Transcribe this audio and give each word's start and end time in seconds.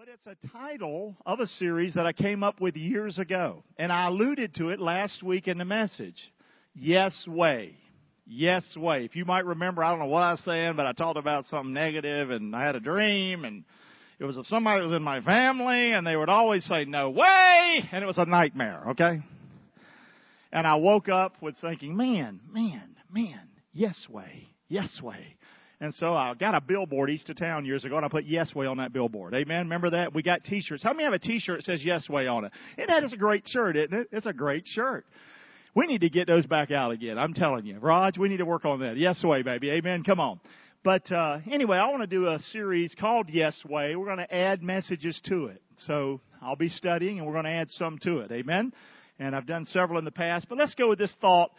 But 0.00 0.08
it's 0.08 0.26
a 0.26 0.48
title 0.48 1.14
of 1.26 1.40
a 1.40 1.46
series 1.46 1.92
that 1.92 2.06
I 2.06 2.14
came 2.14 2.42
up 2.42 2.58
with 2.58 2.74
years 2.74 3.18
ago. 3.18 3.64
And 3.76 3.92
I 3.92 4.06
alluded 4.06 4.54
to 4.54 4.70
it 4.70 4.80
last 4.80 5.22
week 5.22 5.46
in 5.46 5.58
the 5.58 5.66
message. 5.66 6.16
Yes 6.74 7.12
Way. 7.28 7.74
Yes 8.24 8.64
Way. 8.78 9.04
If 9.04 9.14
you 9.14 9.26
might 9.26 9.44
remember, 9.44 9.84
I 9.84 9.90
don't 9.90 9.98
know 9.98 10.06
what 10.06 10.22
I 10.22 10.30
was 10.30 10.40
saying, 10.40 10.72
but 10.74 10.86
I 10.86 10.92
talked 10.92 11.18
about 11.18 11.44
something 11.48 11.74
negative 11.74 12.30
and 12.30 12.56
I 12.56 12.64
had 12.64 12.76
a 12.76 12.80
dream 12.80 13.44
and 13.44 13.62
it 14.18 14.24
was 14.24 14.38
of 14.38 14.46
somebody 14.46 14.80
that 14.80 14.86
was 14.86 14.96
in 14.96 15.02
my 15.02 15.20
family 15.20 15.92
and 15.92 16.06
they 16.06 16.16
would 16.16 16.30
always 16.30 16.64
say 16.64 16.86
no 16.86 17.10
way 17.10 17.84
and 17.92 18.02
it 18.02 18.06
was 18.06 18.16
a 18.16 18.24
nightmare, 18.24 18.82
okay? 18.92 19.20
And 20.50 20.66
I 20.66 20.76
woke 20.76 21.10
up 21.10 21.34
with 21.42 21.56
thinking, 21.60 21.94
man, 21.94 22.40
man, 22.50 22.96
man, 23.12 23.50
yes 23.74 24.06
way, 24.08 24.48
yes 24.66 24.98
way. 25.02 25.36
And 25.82 25.94
so 25.94 26.14
I 26.14 26.34
got 26.34 26.54
a 26.54 26.60
billboard 26.60 27.08
east 27.08 27.30
of 27.30 27.38
town 27.38 27.64
years 27.64 27.86
ago, 27.86 27.96
and 27.96 28.04
I 28.04 28.08
put 28.08 28.26
Yes 28.26 28.54
Way 28.54 28.66
on 28.66 28.76
that 28.76 28.92
billboard. 28.92 29.34
Amen. 29.34 29.60
Remember 29.60 29.90
that? 29.90 30.14
We 30.14 30.22
got 30.22 30.44
T-shirts. 30.44 30.82
How 30.82 30.92
many 30.92 31.04
have 31.04 31.14
a 31.14 31.18
T-shirt 31.18 31.60
that 31.60 31.64
says 31.64 31.80
Yes 31.82 32.06
Way 32.08 32.26
on 32.26 32.44
it? 32.44 32.52
And 32.76 32.88
that 32.90 33.02
is 33.02 33.14
a 33.14 33.16
great 33.16 33.44
shirt, 33.48 33.76
isn't 33.76 33.94
it? 33.94 34.08
It's 34.12 34.26
a 34.26 34.32
great 34.32 34.64
shirt. 34.66 35.06
We 35.74 35.86
need 35.86 36.02
to 36.02 36.10
get 36.10 36.26
those 36.26 36.44
back 36.44 36.70
out 36.70 36.90
again. 36.90 37.16
I'm 37.16 37.32
telling 37.32 37.64
you, 37.64 37.78
Raj, 37.78 38.18
we 38.18 38.28
need 38.28 38.38
to 38.38 38.44
work 38.44 38.66
on 38.66 38.80
that. 38.80 38.98
Yes 38.98 39.24
Way, 39.24 39.42
baby. 39.42 39.70
Amen. 39.70 40.02
Come 40.02 40.20
on. 40.20 40.40
But 40.84 41.10
uh, 41.10 41.38
anyway, 41.50 41.78
I 41.78 41.88
want 41.88 42.02
to 42.02 42.06
do 42.06 42.26
a 42.26 42.38
series 42.50 42.94
called 42.98 43.28
Yes 43.30 43.58
Way. 43.66 43.96
We're 43.96 44.06
going 44.06 44.18
to 44.18 44.34
add 44.34 44.62
messages 44.62 45.18
to 45.28 45.46
it. 45.46 45.62
So 45.86 46.20
I'll 46.42 46.56
be 46.56 46.68
studying, 46.68 47.18
and 47.18 47.26
we're 47.26 47.34
going 47.34 47.44
to 47.44 47.50
add 47.50 47.70
some 47.70 47.98
to 48.02 48.18
it. 48.18 48.32
Amen. 48.32 48.72
And 49.18 49.34
I've 49.34 49.46
done 49.46 49.64
several 49.66 49.98
in 49.98 50.04
the 50.04 50.10
past, 50.10 50.46
but 50.48 50.58
let's 50.58 50.74
go 50.74 50.90
with 50.90 50.98
this 50.98 51.14
thought 51.20 51.52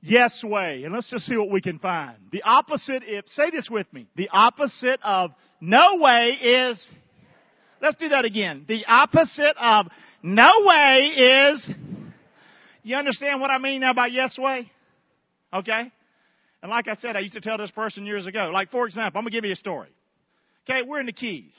yes 0.00 0.42
way. 0.44 0.82
And 0.84 0.94
let's 0.94 1.10
just 1.10 1.26
see 1.26 1.36
what 1.36 1.50
we 1.50 1.60
can 1.60 1.78
find. 1.78 2.16
The 2.32 2.42
opposite, 2.42 3.02
if, 3.06 3.26
say 3.28 3.50
this 3.50 3.68
with 3.70 3.92
me. 3.92 4.06
The 4.16 4.28
opposite 4.30 5.00
of 5.02 5.30
no 5.60 5.96
way 5.96 6.30
is, 6.30 6.80
let's 7.80 7.96
do 7.96 8.08
that 8.10 8.24
again. 8.24 8.64
The 8.68 8.84
opposite 8.86 9.56
of 9.60 9.86
no 10.22 10.50
way 10.64 11.52
is, 11.52 11.70
you 12.82 12.96
understand 12.96 13.40
what 13.40 13.50
I 13.50 13.58
mean 13.58 13.80
now 13.80 13.94
by 13.94 14.06
yes 14.08 14.38
way? 14.38 14.70
Okay? 15.52 15.90
And 16.62 16.70
like 16.70 16.88
I 16.88 16.96
said, 16.96 17.16
I 17.16 17.20
used 17.20 17.34
to 17.34 17.40
tell 17.40 17.58
this 17.58 17.70
person 17.70 18.06
years 18.06 18.26
ago. 18.26 18.50
Like, 18.52 18.70
for 18.70 18.86
example, 18.86 19.18
I'm 19.18 19.24
to 19.24 19.30
give 19.30 19.44
you 19.44 19.52
a 19.52 19.56
story. 19.56 19.88
Okay, 20.68 20.82
we're 20.82 20.98
in 20.98 21.06
the 21.06 21.12
Keys. 21.12 21.54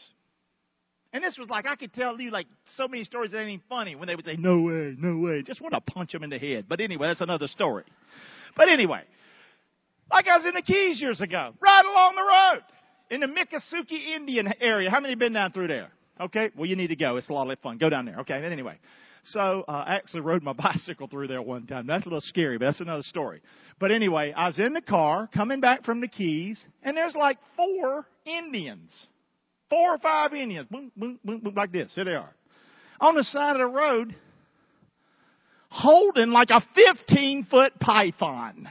And 1.13 1.23
this 1.23 1.37
was 1.37 1.49
like, 1.49 1.65
I 1.65 1.75
could 1.75 1.93
tell 1.93 2.19
you 2.19 2.29
like 2.29 2.47
so 2.75 2.87
many 2.87 3.03
stories 3.03 3.31
that 3.31 3.39
ain't 3.39 3.49
even 3.49 3.61
funny 3.69 3.95
when 3.95 4.07
they 4.07 4.15
would 4.15 4.25
say, 4.25 4.35
no 4.35 4.59
way, 4.61 4.95
no 4.97 5.17
way. 5.17 5.41
Just 5.41 5.61
want 5.61 5.73
to 5.73 5.81
punch 5.81 6.11
them 6.11 6.23
in 6.23 6.29
the 6.29 6.37
head. 6.37 6.65
But 6.67 6.81
anyway, 6.81 7.07
that's 7.07 7.21
another 7.21 7.47
story. 7.47 7.85
But 8.55 8.69
anyway, 8.69 9.01
like 10.11 10.27
I 10.27 10.37
was 10.37 10.45
in 10.45 10.53
the 10.53 10.61
Keys 10.61 11.01
years 11.01 11.21
ago, 11.21 11.53
right 11.59 11.85
along 11.85 12.15
the 12.15 12.21
road 12.21 12.63
in 13.09 13.21
the 13.21 13.27
Miccosukee 13.27 14.15
Indian 14.15 14.53
area. 14.59 14.89
How 14.89 14.99
many 14.99 15.15
been 15.15 15.33
down 15.33 15.51
through 15.51 15.67
there? 15.67 15.89
Okay, 16.19 16.49
well 16.55 16.65
you 16.65 16.75
need 16.75 16.87
to 16.87 16.95
go. 16.95 17.17
It's 17.17 17.29
a 17.29 17.33
lot 17.33 17.49
of 17.49 17.59
fun. 17.59 17.77
Go 17.77 17.89
down 17.89 18.05
there. 18.05 18.19
Okay, 18.19 18.33
anyway. 18.33 18.79
So 19.25 19.65
uh, 19.67 19.71
I 19.71 19.95
actually 19.95 20.21
rode 20.21 20.41
my 20.41 20.53
bicycle 20.57 21.07
through 21.07 21.27
there 21.27 21.41
one 21.41 21.67
time. 21.67 21.87
That's 21.87 22.03
a 22.03 22.07
little 22.07 22.21
scary, 22.21 22.57
but 22.57 22.65
that's 22.65 22.81
another 22.81 23.03
story. 23.03 23.41
But 23.79 23.91
anyway, 23.91 24.33
I 24.35 24.47
was 24.47 24.57
in 24.57 24.73
the 24.73 24.81
car 24.81 25.29
coming 25.33 25.59
back 25.59 25.83
from 25.83 26.01
the 26.01 26.07
Keys, 26.07 26.59
and 26.83 26.95
there's 26.95 27.15
like 27.15 27.37
four 27.55 28.05
Indians, 28.25 28.91
four 29.69 29.95
or 29.95 29.97
five 29.99 30.33
Indians, 30.33 30.67
boom, 30.71 30.91
boom, 30.95 31.19
boom, 31.23 31.39
boom, 31.39 31.53
like 31.55 31.71
this. 31.71 31.91
Here 31.93 32.05
they 32.05 32.13
are 32.13 32.33
on 32.99 33.15
the 33.15 33.23
side 33.23 33.51
of 33.51 33.59
the 33.59 33.77
road 33.77 34.15
holding 35.69 36.31
like 36.31 36.49
a 36.49 36.61
15 36.75 37.45
foot 37.45 37.79
python. 37.79 38.69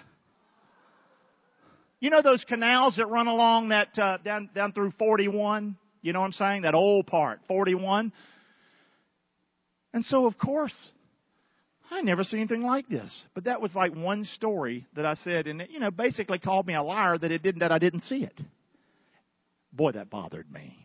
You 2.01 2.11
know 2.11 2.23
those 2.23 2.45
canals 2.45 2.97
that 2.97 3.07
run 3.07 3.27
along 3.27 3.71
that 3.71 3.99
uh, 3.99 4.19
down 4.19 4.51
down 4.55 4.73
through 4.73 4.93
41. 4.99 5.77
You 6.03 6.13
know 6.13 6.21
what 6.21 6.27
I'm 6.27 6.33
saying? 6.33 6.63
That 6.63 6.75
old 6.75 7.07
part, 7.07 7.41
41. 7.49 8.13
And 9.93 10.05
so, 10.05 10.27
of 10.27 10.39
course, 10.39 10.75
I 11.91 12.03
never 12.03 12.23
seen 12.23 12.41
anything 12.41 12.63
like 12.63 12.89
this. 12.89 13.11
But 13.35 13.45
that 13.45 13.61
was 13.61 13.75
like 13.75 13.95
one 13.95 14.25
story 14.35 14.87
that 14.95 15.07
I 15.07 15.15
said, 15.15 15.47
and 15.47 15.63
it, 15.63 15.71
you 15.71 15.81
know, 15.81 15.91
basically 15.91 16.39
called 16.39 16.67
me 16.67 16.75
a 16.75 16.83
liar 16.83 17.17
that 17.19 17.33
it 17.33 17.43
didn't 17.43 17.61
that 17.61 17.73
I 17.73 17.79
didn't 17.79 18.03
see 18.03 18.23
it. 18.23 18.39
Boy, 19.73 19.93
that 19.93 20.11
bothered 20.11 20.51
me. 20.51 20.77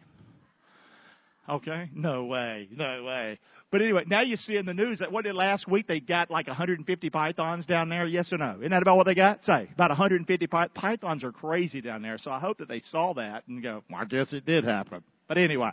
Okay? 1.49 1.89
No 1.93 2.25
way. 2.25 2.67
No 2.71 3.03
way. 3.03 3.39
But 3.71 3.81
anyway, 3.81 4.03
now 4.05 4.21
you 4.21 4.35
see 4.35 4.57
in 4.57 4.65
the 4.65 4.73
news 4.73 4.99
that 4.99 5.11
what 5.11 5.23
did 5.23 5.33
last 5.33 5.67
week 5.67 5.87
they 5.87 5.99
got 5.99 6.29
like 6.29 6.47
150 6.47 7.09
pythons 7.09 7.65
down 7.65 7.89
there? 7.89 8.05
Yes 8.05 8.31
or 8.31 8.37
no? 8.37 8.57
Isn't 8.59 8.69
that 8.71 8.81
about 8.81 8.97
what 8.97 9.05
they 9.05 9.15
got? 9.15 9.43
Say 9.45 9.69
about 9.73 9.89
150 9.89 10.47
py- 10.47 10.57
pythons 10.73 11.23
are 11.23 11.31
crazy 11.31 11.81
down 11.81 12.01
there. 12.01 12.17
So 12.17 12.31
I 12.31 12.39
hope 12.39 12.59
that 12.59 12.67
they 12.67 12.81
saw 12.81 13.13
that 13.13 13.47
and 13.47 13.63
go, 13.63 13.83
well, 13.89 14.01
I 14.01 14.05
guess 14.05 14.33
it 14.33 14.45
did 14.45 14.65
happen. 14.65 15.03
But 15.27 15.37
anyway. 15.37 15.71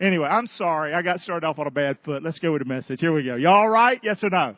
Anyway, 0.00 0.26
I'm 0.26 0.46
sorry. 0.46 0.94
I 0.94 1.02
got 1.02 1.20
started 1.20 1.46
off 1.46 1.58
on 1.58 1.66
a 1.66 1.70
bad 1.70 1.98
foot. 2.04 2.22
Let's 2.22 2.38
go 2.38 2.52
with 2.52 2.62
the 2.62 2.68
message. 2.68 3.00
Here 3.00 3.12
we 3.12 3.24
go. 3.24 3.36
Y'all 3.36 3.68
right? 3.68 4.00
Yes 4.02 4.22
or 4.22 4.30
no? 4.30 4.56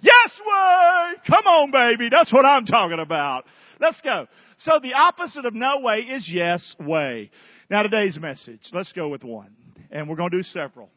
Yes 0.00 0.40
way! 0.46 1.14
Come 1.26 1.46
on, 1.46 1.70
baby. 1.72 2.08
That's 2.10 2.32
what 2.32 2.44
I'm 2.44 2.66
talking 2.66 3.00
about. 3.00 3.44
Let's 3.80 4.00
go. 4.00 4.26
So 4.58 4.78
the 4.80 4.94
opposite 4.94 5.44
of 5.44 5.54
no 5.54 5.80
way 5.80 6.00
is 6.00 6.28
yes 6.32 6.76
way. 6.78 7.30
Now 7.70 7.82
today's 7.82 8.18
message, 8.18 8.62
let's 8.72 8.92
go 8.92 9.08
with 9.08 9.22
one. 9.22 9.54
And 9.90 10.08
we're 10.08 10.16
going 10.16 10.30
to 10.30 10.38
do 10.38 10.42
several. 10.42 10.88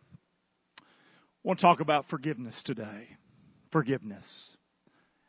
I 0.80 0.84
want 1.44 1.60
to 1.60 1.66
talk 1.66 1.82
about 1.82 2.08
forgiveness 2.10 2.62
today. 2.66 3.10
Forgiveness. 3.74 4.26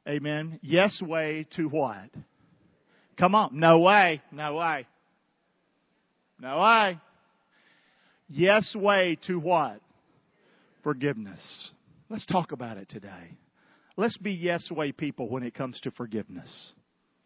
Amen. 0.09 0.61
Yes 0.63 1.01
way 1.03 1.47
to 1.57 1.65
what? 1.65 2.11
Come 3.19 3.35
on. 3.35 3.59
No 3.59 3.81
way. 3.81 4.23
No 4.31 4.55
way. 4.55 4.87
No 6.41 6.59
way. 6.59 7.01
Yes 8.29 8.73
way 8.77 9.19
to 9.27 9.41
what? 9.41 9.81
Forgiveness. 10.85 11.41
Let's 12.09 12.27
talk 12.27 12.53
about 12.53 12.77
it 12.77 12.89
today. 12.89 13.37
Let's 13.97 14.17
be 14.17 14.33
yes 14.33 14.71
way 14.71 14.93
people 14.93 15.29
when 15.29 15.43
it 15.43 15.55
comes 15.55 15.81
to 15.81 15.91
forgiveness. 15.91 16.73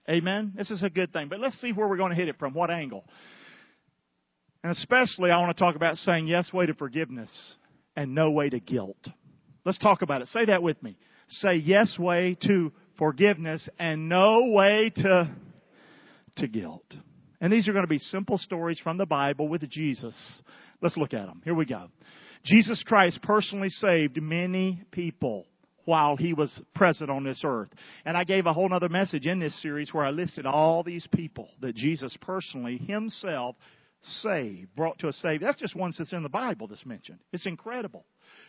Amen. 0.09 0.53
This 0.57 0.71
is 0.71 0.83
a 0.83 0.91
good 0.91 1.13
thing. 1.13 1.29
But 1.29 1.41
let's 1.41 1.61
see 1.61 1.73
where 1.73 1.87
we're 1.87 1.99
going 1.99 2.11
to 2.11 2.17
hit 2.17 2.29
it 2.29 2.39
from. 2.39 2.55
What 2.55 2.71
angle? 2.71 3.05
And 4.63 4.73
especially, 4.73 5.31
I 5.31 5.41
want 5.41 5.57
to 5.57 5.63
talk 5.63 5.77
about 5.77 5.97
saying 5.99 6.27
yes 6.27 6.53
way 6.53 6.67
to 6.67 6.75
forgiveness 6.75 7.31
and 7.97 8.15
no 8.15 8.31
way 8.31 8.49
to 8.51 8.61
guilt. 8.61 8.99
Let's 9.65 9.79
talk 9.79 10.03
about 10.03 10.23
it. 10.23 10.29
Say 10.29 10.47
that 10.47 10.63
with 10.63 10.83
me. 10.83 10.99
Say 11.29 11.55
yes 11.57 11.99
way 11.99 12.37
to 12.43 12.73
forgiveness 12.99 13.69
and 13.79 14.09
no 14.09 14.53
way 14.53 14.93
to, 14.97 15.31
to 16.37 16.49
guilt. 16.49 16.85
And 17.41 17.53
these 17.53 17.69
are 17.69 17.73
going 17.73 17.85
to 17.85 17.89
be 17.89 17.99
simple 17.99 18.39
stories 18.39 18.79
from 18.79 18.97
the 18.97 19.07
Bible 19.07 19.49
with 19.49 19.69
Jesus. 19.69 20.15
Let's 20.81 20.97
look 20.97 21.15
at 21.15 21.27
them. 21.27 21.43
Here 21.45 21.55
we 21.55 21.67
go. 21.67 21.89
Jesus 22.45 22.83
Christ 22.87 23.21
personally 23.23 23.71
saved 23.71 24.21
many 24.23 24.83
people 24.93 25.47
while 25.85 26.17
he 26.17 26.33
was 26.33 26.61
present 26.75 27.11
on 27.11 27.25
this 27.25 27.43
earth. 27.45 27.69
And 28.05 28.17
I 28.17 28.25
gave 28.25 28.47
a 28.47 28.53
whole 28.53 28.73
other 28.73 28.89
message 28.89 29.27
in 29.27 29.39
this 29.39 29.61
series 29.63 29.93
where 29.93 30.05
I 30.05 30.11
listed 30.11 30.47
all 30.47 30.83
these 30.83 31.07
people 31.13 31.49
that 31.61 31.75
Jesus 31.75 32.17
personally 32.21 32.79
himself 32.79 33.57
saved, 34.23 34.75
brought 34.75 34.99
to 35.01 35.09
a 35.09 35.13
save. 35.13 35.41
That's 35.41 35.61
just 35.61 35.77
one 35.77 35.93
that's 35.97 36.13
in 36.13 36.23
the 36.23 36.29
Bible 36.29 36.67
that's 36.67 36.87
mentioned. 36.87 37.19
It's 37.33 37.47
incredible. 37.47 38.05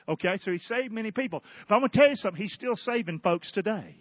Okay, 0.08 0.38
so 0.38 0.52
he 0.52 0.58
saved 0.58 0.94
many 0.94 1.12
people. 1.12 1.44
But 1.68 1.76
I'm 1.76 1.82
going 1.82 1.92
to 1.92 1.98
tell 1.98 2.10
you 2.10 2.16
something. 2.16 2.42
He's 2.42 2.54
still 2.54 2.76
saving 2.76 3.20
folks 3.20 3.52
today. 3.52 3.98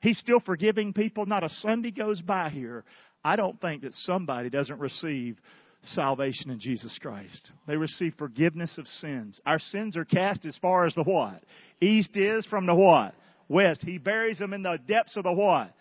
He's 0.00 0.18
still 0.18 0.40
forgiving 0.40 0.92
people. 0.92 1.26
Not 1.26 1.44
a 1.44 1.48
Sunday 1.48 1.90
goes 1.90 2.20
by 2.20 2.50
here. 2.50 2.84
I 3.24 3.36
don't 3.36 3.60
think 3.60 3.82
that 3.82 3.94
somebody 3.94 4.48
doesn't 4.48 4.78
receive 4.78 5.38
salvation 5.82 6.50
in 6.50 6.60
Jesus 6.60 6.96
Christ. 7.00 7.50
They 7.66 7.76
receive 7.76 8.14
forgiveness 8.18 8.78
of 8.78 8.86
sins. 8.86 9.40
Our 9.46 9.58
sins 9.58 9.96
are 9.96 10.04
cast 10.04 10.44
as 10.44 10.56
far 10.58 10.86
as 10.86 10.94
the 10.94 11.02
what? 11.02 11.42
East 11.80 12.16
is 12.16 12.46
from 12.46 12.66
the 12.66 12.74
what? 12.74 13.14
West. 13.48 13.82
He 13.84 13.98
buries 13.98 14.38
them 14.38 14.52
in 14.52 14.62
the 14.62 14.78
depths 14.86 15.16
of 15.16 15.24
the 15.24 15.32
what? 15.32 15.72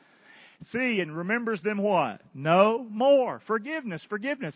See 0.66 1.00
and 1.00 1.16
remembers 1.16 1.62
them 1.62 1.78
what? 1.78 2.22
No 2.34 2.85
more. 2.90 3.41
Forgiveness, 3.47 4.06
forgiveness. 4.09 4.56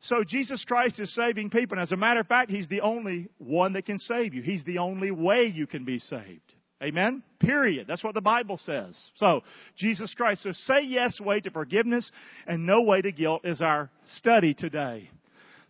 So 0.00 0.24
Jesus 0.26 0.64
Christ 0.64 0.98
is 0.98 1.14
saving 1.14 1.50
people. 1.50 1.76
And 1.78 1.82
as 1.82 1.92
a 1.92 1.96
matter 1.96 2.20
of 2.20 2.26
fact, 2.26 2.50
He's 2.50 2.68
the 2.68 2.80
only 2.80 3.28
one 3.38 3.74
that 3.74 3.86
can 3.86 3.98
save 3.98 4.34
you. 4.34 4.42
He's 4.42 4.64
the 4.64 4.78
only 4.78 5.10
way 5.10 5.44
you 5.44 5.66
can 5.66 5.84
be 5.84 5.98
saved. 5.98 6.54
Amen? 6.82 7.22
Period. 7.40 7.86
That's 7.86 8.02
what 8.02 8.14
the 8.14 8.22
Bible 8.22 8.58
says. 8.64 8.98
So, 9.16 9.42
Jesus 9.76 10.14
Christ. 10.14 10.42
So 10.42 10.52
say 10.52 10.82
yes 10.86 11.20
way 11.20 11.40
to 11.40 11.50
forgiveness 11.50 12.10
and 12.46 12.64
no 12.64 12.82
way 12.82 13.02
to 13.02 13.12
guilt 13.12 13.42
is 13.44 13.60
our 13.60 13.90
study 14.16 14.54
today. 14.54 15.10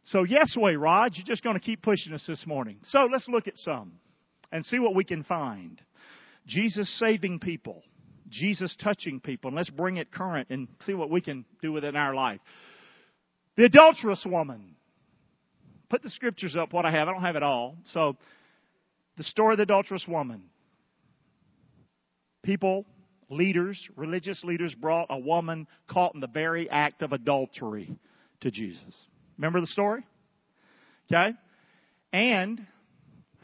So 0.05 0.23
yes 0.23 0.55
way, 0.57 0.77
Rod. 0.77 1.13
You're 1.17 1.27
just 1.27 1.43
going 1.43 1.57
to 1.57 1.61
keep 1.61 1.83
pushing 1.83 2.13
us 2.13 2.25
this 2.29 2.47
morning. 2.47 2.79
So 2.85 3.09
let's 3.11 3.27
look 3.27 3.49
at 3.49 3.59
some 3.59 3.95
and 4.53 4.65
see 4.65 4.79
what 4.79 4.95
we 4.95 5.05
can 5.05 5.25
find. 5.25 5.81
Jesus 6.47 6.89
saving 6.99 7.41
people. 7.41 7.83
Jesus 8.31 8.75
touching 8.83 9.21
people. 9.21 9.49
And 9.49 9.57
let's 9.57 9.71
bring 9.71 9.97
it 9.97 10.13
current 10.13 10.49
and 10.51 10.69
see 10.87 10.95
what 10.95 11.11
we 11.11 11.21
can 11.21 11.45
do 11.61 11.73
with 11.73 11.85
it 11.85 11.89
in 11.89 11.97
our 11.97 12.15
life. 12.15 12.41
The 13.57 13.65
adulterous 13.65 14.25
woman. 14.25 14.77
Put 15.89 16.03
the 16.03 16.11
scriptures 16.11 16.57
up, 16.57 16.73
what 16.73 16.87
I 16.87 16.93
have. 16.93 17.09
I 17.09 17.13
don't 17.13 17.23
have 17.23 17.37
it 17.37 17.43
all. 17.43 17.77
So, 17.93 18.17
the 19.17 19.25
story 19.25 19.55
of 19.55 19.57
the 19.59 19.65
adulterous 19.65 20.07
woman. 20.07 20.45
People, 22.43 22.87
leaders, 23.29 23.79
religious 23.97 24.43
leaders 24.45 24.75
brought 24.75 25.09
a 25.11 25.19
woman 25.19 25.67
caught 25.89 26.15
in 26.15 26.21
the 26.21 26.29
very 26.29 26.71
act 26.71 27.03
of 27.03 27.13
adultery 27.13 27.95
to 28.41 28.51
Jesus. 28.51 29.07
Remember 29.37 29.61
the 29.61 29.67
story? 29.67 30.07
Okay? 31.13 31.33
And 32.13 32.67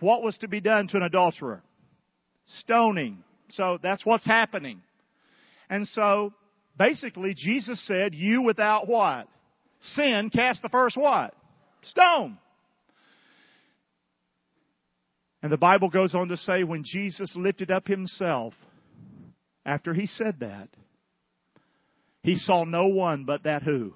what 0.00 0.22
was 0.22 0.36
to 0.38 0.48
be 0.48 0.60
done 0.60 0.88
to 0.88 0.96
an 0.96 1.02
adulterer? 1.02 1.62
Stoning. 2.60 3.24
So 3.50 3.78
that's 3.82 4.04
what's 4.04 4.26
happening. 4.26 4.82
And 5.68 5.86
so 5.86 6.32
basically 6.78 7.34
Jesus 7.34 7.84
said, 7.86 8.14
you 8.14 8.42
without 8.42 8.88
what? 8.88 9.28
Sin 9.80 10.30
cast 10.32 10.62
the 10.62 10.68
first 10.68 10.96
what? 10.96 11.34
Stone. 11.84 12.38
And 15.42 15.52
the 15.52 15.56
Bible 15.56 15.90
goes 15.90 16.14
on 16.14 16.28
to 16.28 16.36
say 16.36 16.64
when 16.64 16.82
Jesus 16.84 17.32
lifted 17.36 17.70
up 17.70 17.86
himself, 17.86 18.54
after 19.64 19.94
he 19.94 20.06
said 20.06 20.40
that, 20.40 20.68
he 22.22 22.36
saw 22.36 22.64
no 22.64 22.88
one 22.88 23.24
but 23.24 23.44
that 23.44 23.62
who? 23.62 23.94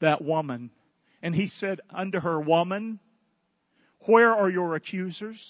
That 0.00 0.22
woman. 0.22 0.70
And 1.22 1.34
he 1.34 1.48
said 1.48 1.80
unto 1.90 2.20
her, 2.20 2.40
Woman, 2.40 3.00
where 4.06 4.32
are 4.32 4.50
your 4.50 4.76
accusers? 4.76 5.40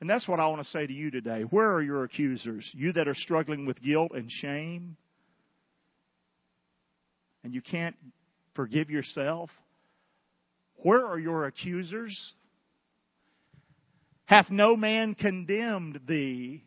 And 0.00 0.08
that's 0.08 0.28
what 0.28 0.38
I 0.38 0.46
want 0.46 0.62
to 0.62 0.70
say 0.70 0.86
to 0.86 0.92
you 0.92 1.10
today. 1.10 1.42
Where 1.42 1.72
are 1.72 1.82
your 1.82 2.04
accusers? 2.04 2.68
You 2.72 2.92
that 2.92 3.08
are 3.08 3.14
struggling 3.14 3.66
with 3.66 3.82
guilt 3.82 4.12
and 4.14 4.30
shame, 4.30 4.96
and 7.42 7.52
you 7.52 7.60
can't 7.60 7.96
forgive 8.54 8.90
yourself. 8.90 9.50
Where 10.76 11.04
are 11.04 11.18
your 11.18 11.46
accusers? 11.46 12.16
Hath 14.26 14.50
no 14.50 14.76
man 14.76 15.14
condemned 15.14 16.00
thee? 16.06 16.62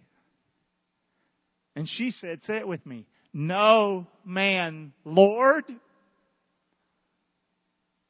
And 1.75 1.88
she 1.88 2.12
said, 2.12 2.39
Say 2.44 2.57
it 2.57 2.68
with 2.68 2.86
me. 2.86 3.06
No 3.34 4.07
man, 4.25 4.92
Lord. 5.06 5.63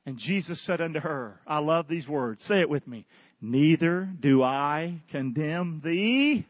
And 0.06 0.18
Jesus 0.18 0.66
said 0.66 0.82
unto 0.82 1.00
her, 1.00 1.40
I 1.46 1.60
love 1.60 1.88
these 1.88 2.08
words. 2.08 2.42
Say 2.46 2.60
it 2.60 2.70
with 2.70 2.88
me. 2.88 3.06
Neither 3.42 4.08
do 4.20 4.44
I 4.44 5.02
condemn 5.10 5.82
thee. 5.84 6.46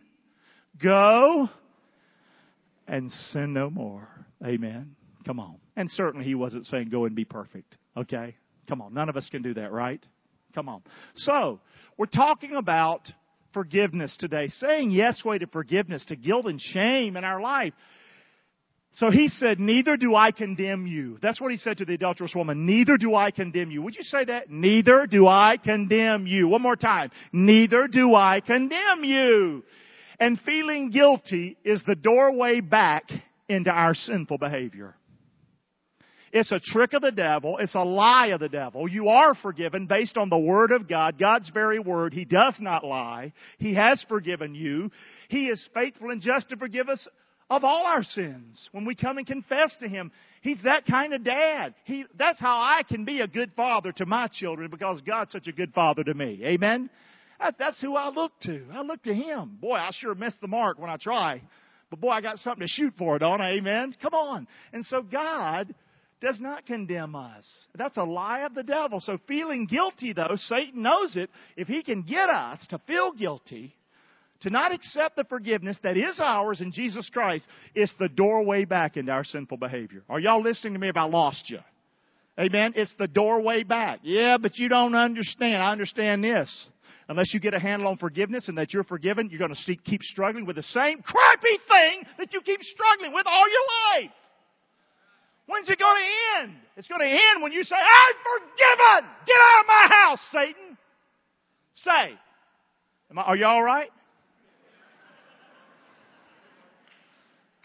Go 0.81 1.49
and 2.88 3.11
sin 3.11 3.53
no 3.53 3.69
more. 3.69 4.07
Amen. 4.45 4.95
Come 5.25 5.39
on. 5.39 5.55
And 5.75 5.89
certainly 5.89 6.25
he 6.25 6.35
wasn't 6.35 6.65
saying 6.65 6.89
go 6.89 7.05
and 7.05 7.15
be 7.15 7.25
perfect. 7.25 7.77
Okay? 7.95 8.35
Come 8.67 8.81
on. 8.81 8.93
None 8.93 9.09
of 9.09 9.15
us 9.15 9.27
can 9.31 9.41
do 9.41 9.53
that, 9.53 9.71
right? 9.71 10.03
Come 10.53 10.67
on. 10.67 10.81
So, 11.15 11.59
we're 11.97 12.07
talking 12.07 12.55
about 12.55 13.11
forgiveness 13.53 14.15
today. 14.19 14.47
Saying 14.47 14.91
yes 14.91 15.23
way 15.23 15.38
to 15.38 15.47
forgiveness, 15.47 16.03
to 16.07 16.15
guilt 16.15 16.45
and 16.45 16.59
shame 16.59 17.15
in 17.15 17.23
our 17.23 17.41
life. 17.41 17.73
So 18.93 19.09
he 19.09 19.29
said, 19.29 19.59
neither 19.59 19.95
do 19.95 20.15
I 20.15 20.31
condemn 20.31 20.85
you. 20.85 21.17
That's 21.21 21.39
what 21.39 21.51
he 21.51 21.57
said 21.57 21.77
to 21.77 21.85
the 21.85 21.93
adulterous 21.93 22.35
woman. 22.35 22.65
Neither 22.65 22.97
do 22.97 23.15
I 23.15 23.31
condemn 23.31 23.71
you. 23.71 23.81
Would 23.83 23.95
you 23.95 24.03
say 24.03 24.25
that? 24.25 24.49
Neither 24.49 25.07
do 25.07 25.27
I 25.27 25.57
condemn 25.63 26.27
you. 26.27 26.49
One 26.49 26.61
more 26.61 26.75
time. 26.75 27.09
Neither 27.31 27.88
do 27.88 28.15
I 28.15 28.41
condemn 28.41 29.03
you. 29.03 29.63
And 30.19 30.39
feeling 30.41 30.91
guilty 30.91 31.57
is 31.63 31.81
the 31.88 31.95
doorway 31.95 32.59
back 32.59 33.03
into 33.47 33.69
our 33.69 33.95
sinful 33.95 34.38
behavior. 34.38 34.95
It's 36.33 36.51
a 36.51 36.59
trick 36.59 36.93
of 36.93 37.01
the 37.01 37.11
devil. 37.11 37.57
It's 37.57 37.75
a 37.75 37.83
lie 37.83 38.27
of 38.27 38.39
the 38.39 38.49
devil. 38.49 38.88
You 38.88 39.09
are 39.09 39.35
forgiven 39.35 39.88
based 39.88 40.17
on 40.17 40.29
the 40.29 40.38
Word 40.38 40.71
of 40.71 40.88
God, 40.88 41.19
God's 41.19 41.49
very 41.49 41.79
Word. 41.79 42.13
He 42.13 42.25
does 42.25 42.55
not 42.59 42.85
lie. 42.85 43.33
He 43.57 43.73
has 43.73 44.03
forgiven 44.07 44.55
you. 44.55 44.91
He 45.27 45.47
is 45.47 45.67
faithful 45.73 46.09
and 46.09 46.21
just 46.21 46.49
to 46.49 46.57
forgive 46.57 46.88
us 46.88 47.05
of 47.51 47.65
all 47.65 47.86
our 47.86 48.03
sins 48.03 48.69
when 48.71 48.86
we 48.86 48.95
come 48.95 49.18
and 49.18 49.27
confess 49.27 49.75
to 49.81 49.89
Him. 49.89 50.09
He's 50.42 50.63
that 50.63 50.86
kind 50.86 51.13
of 51.13 51.21
dad. 51.25 51.75
He, 51.83 52.06
that's 52.18 52.39
how 52.39 52.57
I 52.57 52.83
can 52.88 53.03
be 53.03 53.19
a 53.19 53.27
good 53.27 53.51
father 53.57 53.92
to 53.98 54.06
my 54.06 54.30
children 54.30 54.71
because 54.71 55.01
God's 55.01 55.33
such 55.33 55.48
a 55.48 55.51
good 55.51 55.74
father 55.74 56.01
to 56.01 56.13
me. 56.13 56.39
Amen? 56.45 56.89
That, 57.42 57.56
that's 57.59 57.81
who 57.81 57.98
I 57.98 58.07
look 58.07 58.31
to. 58.44 58.63
I 58.74 58.83
look 58.83 59.03
to 59.03 59.13
Him. 59.13 59.57
Boy, 59.59 59.75
I 59.75 59.89
sure 59.92 60.15
miss 60.15 60.33
the 60.42 60.48
mark 60.48 60.80
when 60.80 60.89
I 60.89 60.95
try. 60.95 61.42
But 61.89 62.00
boy, 62.00 62.12
I 62.12 62.21
got 62.21 62.39
something 62.39 62.65
to 62.65 62.71
shoot 62.71 62.94
for, 62.98 63.19
don't 63.19 63.42
I? 63.42 63.57
Amen? 63.57 63.95
Come 64.01 64.13
on. 64.13 64.48
And 64.71 64.86
so 64.86 65.01
God 65.01 65.75
does 66.21 66.39
not 66.39 66.65
condemn 66.65 67.18
us. 67.18 67.45
That's 67.75 67.98
a 67.98 68.03
lie 68.03 68.42
of 68.42 68.56
the 68.56 68.63
devil. 68.63 69.01
So 69.01 69.18
feeling 69.27 69.65
guilty 69.65 70.13
though, 70.13 70.38
Satan 70.38 70.83
knows 70.83 71.18
it. 71.18 71.30
If 71.57 71.68
he 71.68 71.83
can 71.83 72.03
get 72.03 72.30
us 72.30 72.65
to 72.69 72.80
feel 72.88 73.12
guilty, 73.12 73.75
to 74.41 74.49
not 74.49 74.73
accept 74.73 75.15
the 75.15 75.23
forgiveness 75.23 75.77
that 75.83 75.97
is 75.97 76.19
ours 76.19 76.61
in 76.61 76.71
Jesus 76.71 77.09
Christ, 77.09 77.45
it's 77.75 77.93
the 77.99 78.09
doorway 78.09 78.65
back 78.65 78.97
into 78.97 79.11
our 79.11 79.23
sinful 79.23 79.57
behavior. 79.57 80.03
Are 80.09 80.19
y'all 80.19 80.41
listening 80.41 80.73
to 80.73 80.79
me 80.79 80.89
if 80.89 80.97
I 80.97 81.03
lost 81.03 81.49
you? 81.49 81.59
Amen? 82.39 82.73
It's 82.75 82.93
the 82.97 83.07
doorway 83.07 83.63
back. 83.63 83.99
Yeah, 84.03 84.38
but 84.38 84.57
you 84.57 84.69
don't 84.69 84.95
understand. 84.95 85.61
I 85.61 85.71
understand 85.71 86.23
this. 86.23 86.67
Unless 87.07 87.33
you 87.33 87.39
get 87.39 87.53
a 87.53 87.59
handle 87.59 87.89
on 87.89 87.97
forgiveness 87.97 88.47
and 88.47 88.57
that 88.57 88.73
you're 88.73 88.85
forgiven, 88.85 89.29
you're 89.29 89.39
going 89.39 89.53
to 89.53 89.75
keep 89.83 90.01
struggling 90.01 90.45
with 90.45 90.55
the 90.55 90.63
same 90.63 91.01
crappy 91.01 91.57
thing 91.67 92.03
that 92.17 92.33
you 92.33 92.41
keep 92.41 92.61
struggling 92.63 93.13
with 93.13 93.25
all 93.27 93.49
your 93.49 94.01
life. 94.01 94.11
When's 95.45 95.69
it 95.69 95.77
going 95.77 96.01
to 96.01 96.41
end? 96.41 96.55
It's 96.77 96.88
going 96.88 97.01
to 97.01 97.07
end 97.07 97.43
when 97.43 97.51
you 97.51 97.63
say, 97.63 97.75
I'm 97.75 98.15
forgiven! 98.23 99.11
Get 99.25 99.35
out 99.35 99.59
of 99.59 99.67
my 99.67 99.95
house, 99.95 100.19
Satan! 100.31 100.77
Say. 101.75 102.17
I, 103.17 103.21
are 103.21 103.35
you 103.35 103.45
all 103.45 103.61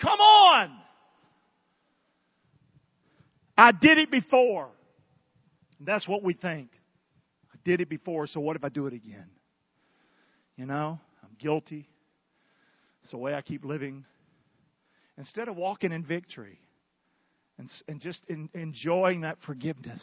Come 0.00 0.20
on! 0.20 0.76
I 3.56 3.72
did 3.72 3.98
it 3.98 4.10
before. 4.10 4.68
That's 5.80 6.06
what 6.06 6.22
we 6.22 6.34
think. 6.34 6.70
I 7.52 7.58
did 7.64 7.80
it 7.80 7.88
before, 7.88 8.26
so 8.26 8.40
what 8.40 8.56
if 8.56 8.64
I 8.64 8.68
do 8.68 8.86
it 8.86 8.92
again? 8.92 9.30
You 10.56 10.66
know, 10.66 10.98
I'm 11.22 11.36
guilty. 11.38 11.88
It's 13.02 13.10
the 13.10 13.18
way 13.18 13.34
I 13.34 13.40
keep 13.40 13.64
living. 13.64 14.04
Instead 15.16 15.48
of 15.48 15.56
walking 15.56 15.92
in 15.92 16.04
victory 16.04 16.60
and, 17.58 17.70
and 17.88 18.00
just 18.00 18.20
in, 18.28 18.50
enjoying 18.52 19.22
that 19.22 19.38
forgiveness 19.46 20.02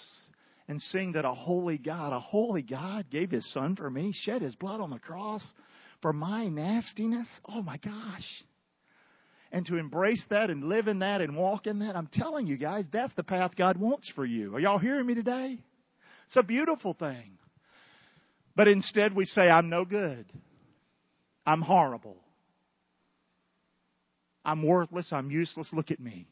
and 0.67 0.81
seeing 0.81 1.11
that 1.11 1.25
a 1.25 1.33
holy 1.33 1.77
God, 1.77 2.13
a 2.13 2.19
holy 2.19 2.63
God 2.63 3.05
gave 3.11 3.29
his 3.29 3.51
son 3.53 3.75
for 3.75 3.89
me, 3.89 4.11
shed 4.13 4.41
his 4.41 4.55
blood 4.55 4.81
on 4.81 4.89
the 4.89 4.99
cross 4.99 5.43
for 6.01 6.13
my 6.13 6.47
nastiness. 6.47 7.27
Oh 7.47 7.61
my 7.61 7.77
gosh 7.77 8.43
and 9.53 9.67
to 9.67 9.77
embrace 9.77 10.23
that 10.31 10.49
and 10.49 10.63
live 10.63 10.87
in 10.87 10.99
that 10.99 11.21
and 11.21 11.37
walk 11.37 11.67
in 11.67 11.79
that, 11.79 11.95
I'm 11.95 12.09
telling 12.11 12.47
you 12.47 12.57
guys, 12.57 12.85
that's 12.91 13.13
the 13.13 13.23
path 13.23 13.51
God 13.55 13.77
wants 13.77 14.11
for 14.15 14.25
you. 14.25 14.55
Are 14.55 14.59
y'all 14.59 14.79
hearing 14.79 15.05
me 15.05 15.13
today? 15.13 15.59
It's 16.25 16.35
a 16.35 16.41
beautiful 16.41 16.95
thing. 16.95 17.37
But 18.55 18.67
instead 18.67 19.15
we 19.15 19.25
say, 19.25 19.43
I'm 19.43 19.69
no 19.69 19.85
good. 19.85 20.25
I'm 21.45 21.61
horrible. 21.61 22.17
I'm 24.43 24.63
worthless. 24.65 25.07
I'm 25.11 25.29
useless. 25.29 25.69
Look 25.71 25.91
at 25.91 25.99
me. 25.99 26.27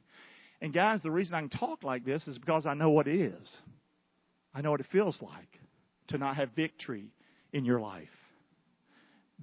And 0.59 0.73
guys, 0.73 0.99
the 1.03 1.11
reason 1.11 1.35
I 1.35 1.41
can 1.41 1.49
talk 1.49 1.83
like 1.83 2.03
this 2.03 2.27
is 2.27 2.39
because 2.39 2.65
I 2.65 2.73
know 2.73 2.89
what 2.89 3.07
it 3.07 3.21
is. 3.21 3.57
I 4.53 4.61
know 4.61 4.71
what 4.71 4.79
it 4.79 4.87
feels 4.91 5.19
like 5.21 5.59
to 6.07 6.17
not 6.17 6.37
have 6.37 6.49
victory 6.55 7.13
in 7.53 7.65
your 7.65 7.79
life. 7.79 8.09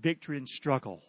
Victory 0.02 0.36
and 0.36 0.48
struggle 0.48 1.00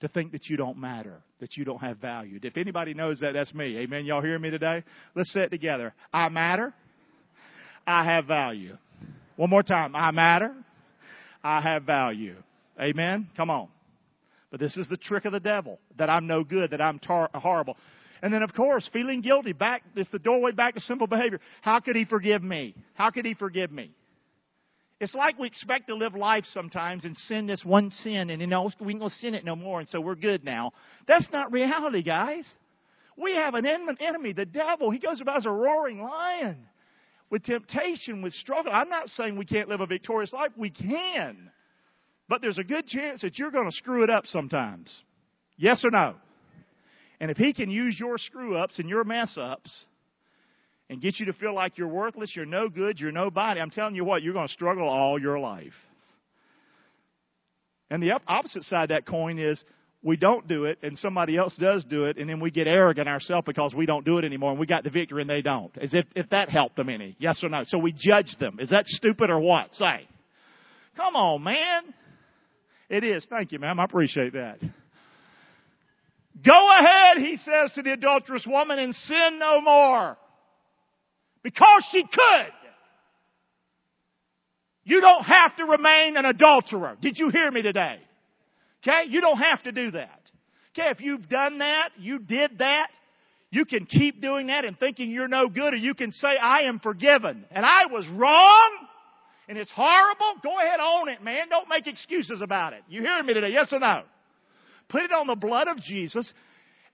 to 0.00 0.08
think 0.08 0.32
that 0.32 0.46
you 0.48 0.56
don't 0.56 0.78
matter, 0.78 1.20
that 1.40 1.56
you 1.56 1.64
don't 1.64 1.80
have 1.80 1.98
value. 1.98 2.40
If 2.42 2.56
anybody 2.56 2.94
knows 2.94 3.20
that, 3.20 3.34
that's 3.34 3.52
me. 3.54 3.78
Amen. 3.78 4.04
Y'all 4.04 4.22
hear 4.22 4.38
me 4.38 4.50
today? 4.50 4.82
Let's 5.14 5.32
say 5.32 5.42
it 5.42 5.50
together. 5.50 5.94
I 6.12 6.28
matter. 6.28 6.72
I 7.86 8.04
have 8.04 8.26
value. 8.26 8.76
One 9.36 9.50
more 9.50 9.62
time. 9.62 9.94
I 9.94 10.10
matter. 10.10 10.54
I 11.42 11.60
have 11.60 11.84
value. 11.84 12.36
Amen. 12.80 13.28
Come 13.36 13.50
on. 13.50 13.68
But 14.50 14.60
this 14.60 14.76
is 14.76 14.88
the 14.88 14.96
trick 14.96 15.26
of 15.26 15.32
the 15.32 15.40
devil 15.40 15.78
that 15.98 16.10
I'm 16.10 16.26
no 16.26 16.44
good, 16.44 16.72
that 16.72 16.80
I'm 16.80 16.98
tar- 16.98 17.30
horrible. 17.34 17.76
And 18.22 18.32
then, 18.32 18.42
of 18.42 18.52
course, 18.52 18.88
feeling 18.92 19.20
guilty. 19.20 19.52
Back, 19.52 19.82
it's 19.96 20.10
the 20.10 20.18
doorway 20.18 20.52
back 20.52 20.74
to 20.74 20.80
simple 20.80 21.06
behavior. 21.06 21.40
How 21.62 21.80
could 21.80 21.96
he 21.96 22.04
forgive 22.04 22.42
me? 22.42 22.74
How 22.94 23.10
could 23.10 23.24
he 23.24 23.34
forgive 23.34 23.70
me? 23.70 23.92
It's 25.00 25.14
like 25.14 25.38
we 25.38 25.46
expect 25.46 25.88
to 25.88 25.94
live 25.94 26.14
life 26.14 26.44
sometimes 26.46 27.04
and 27.04 27.16
sin 27.16 27.46
this 27.46 27.64
one 27.64 27.90
sin 27.90 28.28
and 28.28 28.40
you 28.40 28.46
know 28.46 28.70
we 28.80 28.92
ain't 28.92 29.00
gonna 29.00 29.10
sin 29.14 29.34
it 29.34 29.44
no 29.46 29.56
more 29.56 29.80
and 29.80 29.88
so 29.88 30.00
we're 30.00 30.14
good 30.14 30.44
now. 30.44 30.72
That's 31.08 31.26
not 31.32 31.50
reality, 31.50 32.02
guys. 32.02 32.46
We 33.16 33.34
have 33.34 33.54
an 33.54 33.66
enemy, 33.66 34.32
the 34.32 34.46
devil. 34.46 34.90
He 34.90 34.98
goes 34.98 35.20
about 35.20 35.38
as 35.38 35.46
a 35.46 35.50
roaring 35.50 36.02
lion 36.02 36.66
with 37.30 37.44
temptation, 37.44 38.22
with 38.22 38.34
struggle. 38.34 38.72
I'm 38.72 38.88
not 38.88 39.08
saying 39.08 39.36
we 39.36 39.44
can't 39.46 39.68
live 39.68 39.80
a 39.80 39.86
victorious 39.86 40.32
life. 40.32 40.50
We 40.56 40.70
can. 40.70 41.50
But 42.28 42.42
there's 42.42 42.58
a 42.58 42.64
good 42.64 42.86
chance 42.86 43.22
that 43.22 43.38
you're 43.38 43.50
going 43.50 43.70
to 43.70 43.76
screw 43.76 44.04
it 44.04 44.10
up 44.10 44.26
sometimes. 44.26 45.02
Yes 45.56 45.84
or 45.84 45.90
no? 45.90 46.14
And 47.20 47.30
if 47.30 47.36
he 47.36 47.52
can 47.52 47.70
use 47.70 47.98
your 47.98 48.18
screw 48.18 48.56
ups 48.56 48.78
and 48.78 48.88
your 48.88 49.04
mess 49.04 49.36
ups 49.38 49.84
and 50.90 51.00
get 51.00 51.20
you 51.20 51.26
to 51.26 51.32
feel 51.32 51.54
like 51.54 51.78
you're 51.78 51.88
worthless, 51.88 52.34
you're 52.34 52.44
no 52.44 52.68
good, 52.68 52.98
you're 52.98 53.12
nobody, 53.12 53.60
I'm 53.60 53.70
telling 53.70 53.94
you 53.94 54.04
what, 54.04 54.22
you're 54.22 54.34
going 54.34 54.48
to 54.48 54.52
struggle 54.52 54.88
all 54.88 55.20
your 55.20 55.38
life. 55.38 55.72
And 57.88 58.02
the 58.02 58.18
opposite 58.26 58.64
side 58.64 58.90
of 58.90 58.96
that 58.96 59.06
coin 59.06 59.38
is 59.38 59.62
we 60.02 60.16
don't 60.16 60.48
do 60.48 60.64
it 60.64 60.78
and 60.82 60.98
somebody 60.98 61.36
else 61.36 61.56
does 61.56 61.84
do 61.84 62.04
it 62.06 62.18
and 62.18 62.28
then 62.28 62.40
we 62.40 62.50
get 62.50 62.66
arrogant 62.66 63.08
ourselves 63.08 63.44
because 63.46 63.72
we 63.72 63.86
don't 63.86 64.04
do 64.04 64.18
it 64.18 64.24
anymore 64.24 64.50
and 64.50 64.58
we 64.58 64.66
got 64.66 64.82
the 64.82 64.90
victory 64.90 65.20
and 65.20 65.30
they 65.30 65.42
don't. 65.42 65.70
As 65.78 65.94
if, 65.94 66.06
if 66.16 66.28
that 66.30 66.48
helped 66.48 66.74
them 66.76 66.88
any. 66.88 67.16
Yes 67.20 67.42
or 67.44 67.48
no? 67.48 67.62
So 67.64 67.78
we 67.78 67.92
judge 67.96 68.36
them. 68.40 68.58
Is 68.60 68.70
that 68.70 68.86
stupid 68.86 69.30
or 69.30 69.38
what? 69.38 69.72
Say. 69.74 70.08
Come 70.96 71.14
on, 71.14 71.42
man. 71.44 71.94
It 72.88 73.04
is. 73.04 73.24
Thank 73.30 73.52
you, 73.52 73.60
ma'am. 73.60 73.78
I 73.78 73.84
appreciate 73.84 74.32
that. 74.32 74.58
Go 76.44 76.68
ahead, 76.80 77.18
he 77.18 77.36
says 77.36 77.70
to 77.74 77.82
the 77.82 77.92
adulterous 77.92 78.46
woman, 78.46 78.78
and 78.78 78.94
sin 78.94 79.38
no 79.38 79.60
more. 79.60 80.16
Because 81.42 81.86
she 81.90 82.02
could. 82.02 82.52
You 84.84 85.00
don't 85.00 85.24
have 85.24 85.56
to 85.56 85.64
remain 85.64 86.16
an 86.16 86.24
adulterer. 86.24 86.96
Did 87.00 87.18
you 87.18 87.30
hear 87.30 87.50
me 87.50 87.62
today? 87.62 87.98
Okay? 88.82 89.10
You 89.10 89.20
don't 89.20 89.38
have 89.38 89.62
to 89.64 89.72
do 89.72 89.90
that. 89.92 90.20
Okay, 90.74 90.88
if 90.90 91.00
you've 91.00 91.28
done 91.28 91.58
that, 91.58 91.90
you 91.98 92.20
did 92.20 92.58
that, 92.58 92.88
you 93.50 93.64
can 93.64 93.86
keep 93.86 94.22
doing 94.22 94.46
that 94.46 94.64
and 94.64 94.78
thinking 94.78 95.10
you're 95.10 95.28
no 95.28 95.48
good, 95.48 95.74
or 95.74 95.76
you 95.76 95.94
can 95.94 96.12
say, 96.12 96.36
I 96.40 96.62
am 96.62 96.78
forgiven. 96.78 97.44
And 97.50 97.66
I 97.66 97.86
was 97.86 98.06
wrong, 98.08 98.70
and 99.48 99.58
it's 99.58 99.72
horrible. 99.72 100.40
Go 100.42 100.56
ahead, 100.58 100.78
own 100.80 101.08
it, 101.08 101.22
man. 101.22 101.48
Don't 101.48 101.68
make 101.68 101.88
excuses 101.88 102.40
about 102.40 102.72
it. 102.72 102.82
You 102.88 103.02
hearing 103.02 103.26
me 103.26 103.34
today? 103.34 103.50
Yes 103.50 103.72
or 103.72 103.80
no? 103.80 104.02
Put 104.88 105.02
it 105.02 105.12
on 105.12 105.26
the 105.26 105.34
blood 105.34 105.66
of 105.66 105.82
Jesus 105.82 106.32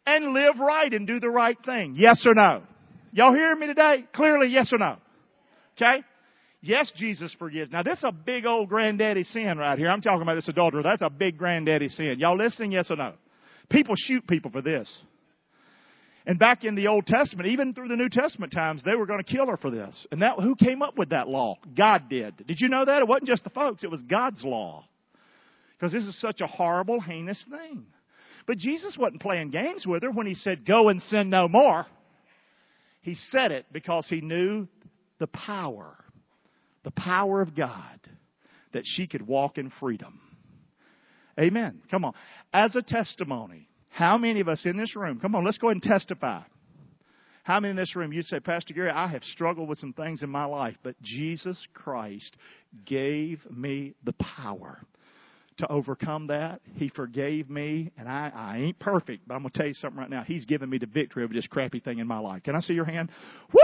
and 0.07 0.33
live 0.33 0.59
right 0.59 0.93
and 0.93 1.07
do 1.07 1.21
the 1.21 1.31
right 1.31 1.59
thing. 1.65 1.95
Yes 1.99 2.25
or 2.27 2.35
no? 2.35 2.63
Y'all 3.17 3.33
hearing 3.33 3.59
me 3.59 3.67
today? 3.67 4.05
Clearly, 4.15 4.49
yes 4.49 4.71
or 4.75 4.79
no? 4.79 4.99
Okay? 5.75 6.05
Yes, 6.61 6.93
Jesus 6.97 7.35
forgives. 7.39 7.73
Now, 7.73 7.83
this 7.83 7.97
is 7.97 8.05
a 8.05 8.13
big 8.13 8.45
old 8.45 8.69
granddaddy 8.69 9.23
sin 9.23 9.57
right 9.57 9.79
here. 9.79 9.89
I'm 9.89 10.03
talking 10.03 10.21
about 10.21 10.35
this 10.35 10.49
adultery. 10.49 10.83
That's 10.83 11.01
a 11.01 11.09
big 11.09 11.39
granddaddy 11.39 11.89
sin. 11.89 12.17
Y'all 12.19 12.37
listening? 12.37 12.73
Yes 12.73 12.91
or 12.91 12.97
no? 12.97 13.15
People 13.71 13.95
shoot 13.97 14.27
people 14.29 14.51
for 14.51 14.61
this. 14.61 14.95
And 16.27 16.39
back 16.39 16.65
in 16.65 16.75
the 16.75 16.89
Old 16.89 17.07
Testament, 17.07 17.49
even 17.49 17.73
through 17.73 17.89
the 17.89 17.97
New 17.97 18.11
Testament 18.11 18.53
times, 18.53 18.83
they 18.85 18.95
were 18.95 19.07
going 19.07 19.25
to 19.25 19.33
kill 19.33 19.47
her 19.47 19.57
for 19.57 19.71
this. 19.71 20.07
And 20.13 20.21
that, 20.21 20.39
who 20.39 20.55
came 20.55 20.83
up 20.83 20.99
with 20.99 21.09
that 21.09 21.27
law? 21.27 21.57
God 21.75 22.11
did. 22.11 22.47
Did 22.47 22.61
you 22.61 22.69
know 22.69 22.85
that? 22.85 23.01
It 23.01 23.09
wasn't 23.09 23.29
just 23.29 23.45
the 23.45 23.51
folks, 23.51 23.83
it 23.83 23.91
was 23.91 24.03
God's 24.03 24.45
law. 24.45 24.85
Because 25.79 25.95
this 25.95 26.05
is 26.05 26.21
such 26.21 26.43
a 26.43 26.47
horrible, 26.47 27.01
heinous 27.01 27.43
thing. 27.49 27.87
But 28.47 28.59
Jesus 28.59 28.95
wasn't 28.99 29.23
playing 29.23 29.53
games 29.53 29.87
with 29.87 30.03
her 30.03 30.11
when 30.11 30.27
he 30.27 30.35
said, 30.35 30.67
Go 30.67 30.91
and 30.91 31.01
sin 31.01 31.31
no 31.31 31.49
more. 31.49 31.87
He 33.07 33.15
said 33.15 33.53
it 33.53 33.67
because 33.73 34.07
he 34.09 34.21
knew 34.21 34.67
the 35.21 35.29
power 35.29 35.97
the 36.83 36.91
power 36.93 37.41
of 37.41 37.57
God 37.57 37.99
that 38.73 38.85
she 38.85 39.09
could 39.09 39.27
walk 39.27 39.59
in 39.59 39.73
freedom. 39.81 40.21
Amen. 41.39 41.83
Come 41.91 42.05
on. 42.05 42.13
As 42.53 42.77
a 42.77 42.83
testimony, 42.83 43.69
how 43.89 44.17
many 44.17 44.39
of 44.39 44.49
us 44.49 44.65
in 44.65 44.77
this 44.77 44.95
room, 44.95 45.19
come 45.19 45.35
on, 45.35 45.45
let's 45.45 45.59
go 45.59 45.67
ahead 45.67 45.83
and 45.83 45.83
testify. 45.83 46.43
How 47.43 47.59
many 47.59 47.71
in 47.71 47.77
this 47.77 47.97
room, 47.97 48.13
you'd 48.13 48.27
say, 48.27 48.39
Pastor 48.39 48.73
Gary, 48.73 48.91
I 48.91 49.09
have 49.09 49.25
struggled 49.25 49.69
with 49.69 49.79
some 49.79 49.95
things 49.95 50.23
in 50.23 50.31
my 50.31 50.45
life, 50.45 50.77
but 50.85 50.95
Jesus 51.03 51.61
Christ 51.75 52.37
gave 52.85 53.41
me 53.51 53.95
the 54.05 54.15
power 54.15 54.81
to 55.59 55.71
overcome 55.71 56.27
that. 56.29 56.61
He 56.75 56.89
forgave 56.89 57.49
me, 57.49 57.91
and 57.99 58.09
I, 58.09 58.31
I 58.35 58.59
ain't 58.59 58.79
perfect, 58.79 59.27
but 59.27 59.35
I'm 59.35 59.43
going 59.43 59.53
to 59.53 59.59
tell 59.59 59.67
you 59.67 59.75
something 59.75 59.99
right 59.99 60.11
now. 60.11 60.23
He's 60.23 60.45
given 60.45 60.69
me 60.69 60.79
the 60.79 60.87
victory 60.87 61.25
over 61.25 61.33
this 61.33 61.47
crappy 61.47 61.81
thing 61.81 61.99
in 61.99 62.07
my 62.07 62.19
life. 62.19 62.43
Can 62.43 62.55
I 62.55 62.61
see 62.61 62.75
your 62.75 62.85
hand? 62.85 63.11
Woo! 63.53 63.61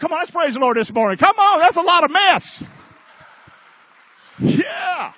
Come 0.00 0.12
on, 0.12 0.20
let's 0.20 0.30
praise 0.30 0.54
the 0.54 0.60
Lord 0.60 0.76
this 0.76 0.90
morning. 0.92 1.18
Come 1.18 1.36
on, 1.36 1.60
that's 1.60 1.76
a 1.76 1.80
lot 1.80 2.04
of 2.04 2.10
mess. 2.10 2.62
Yeah. 4.40 5.12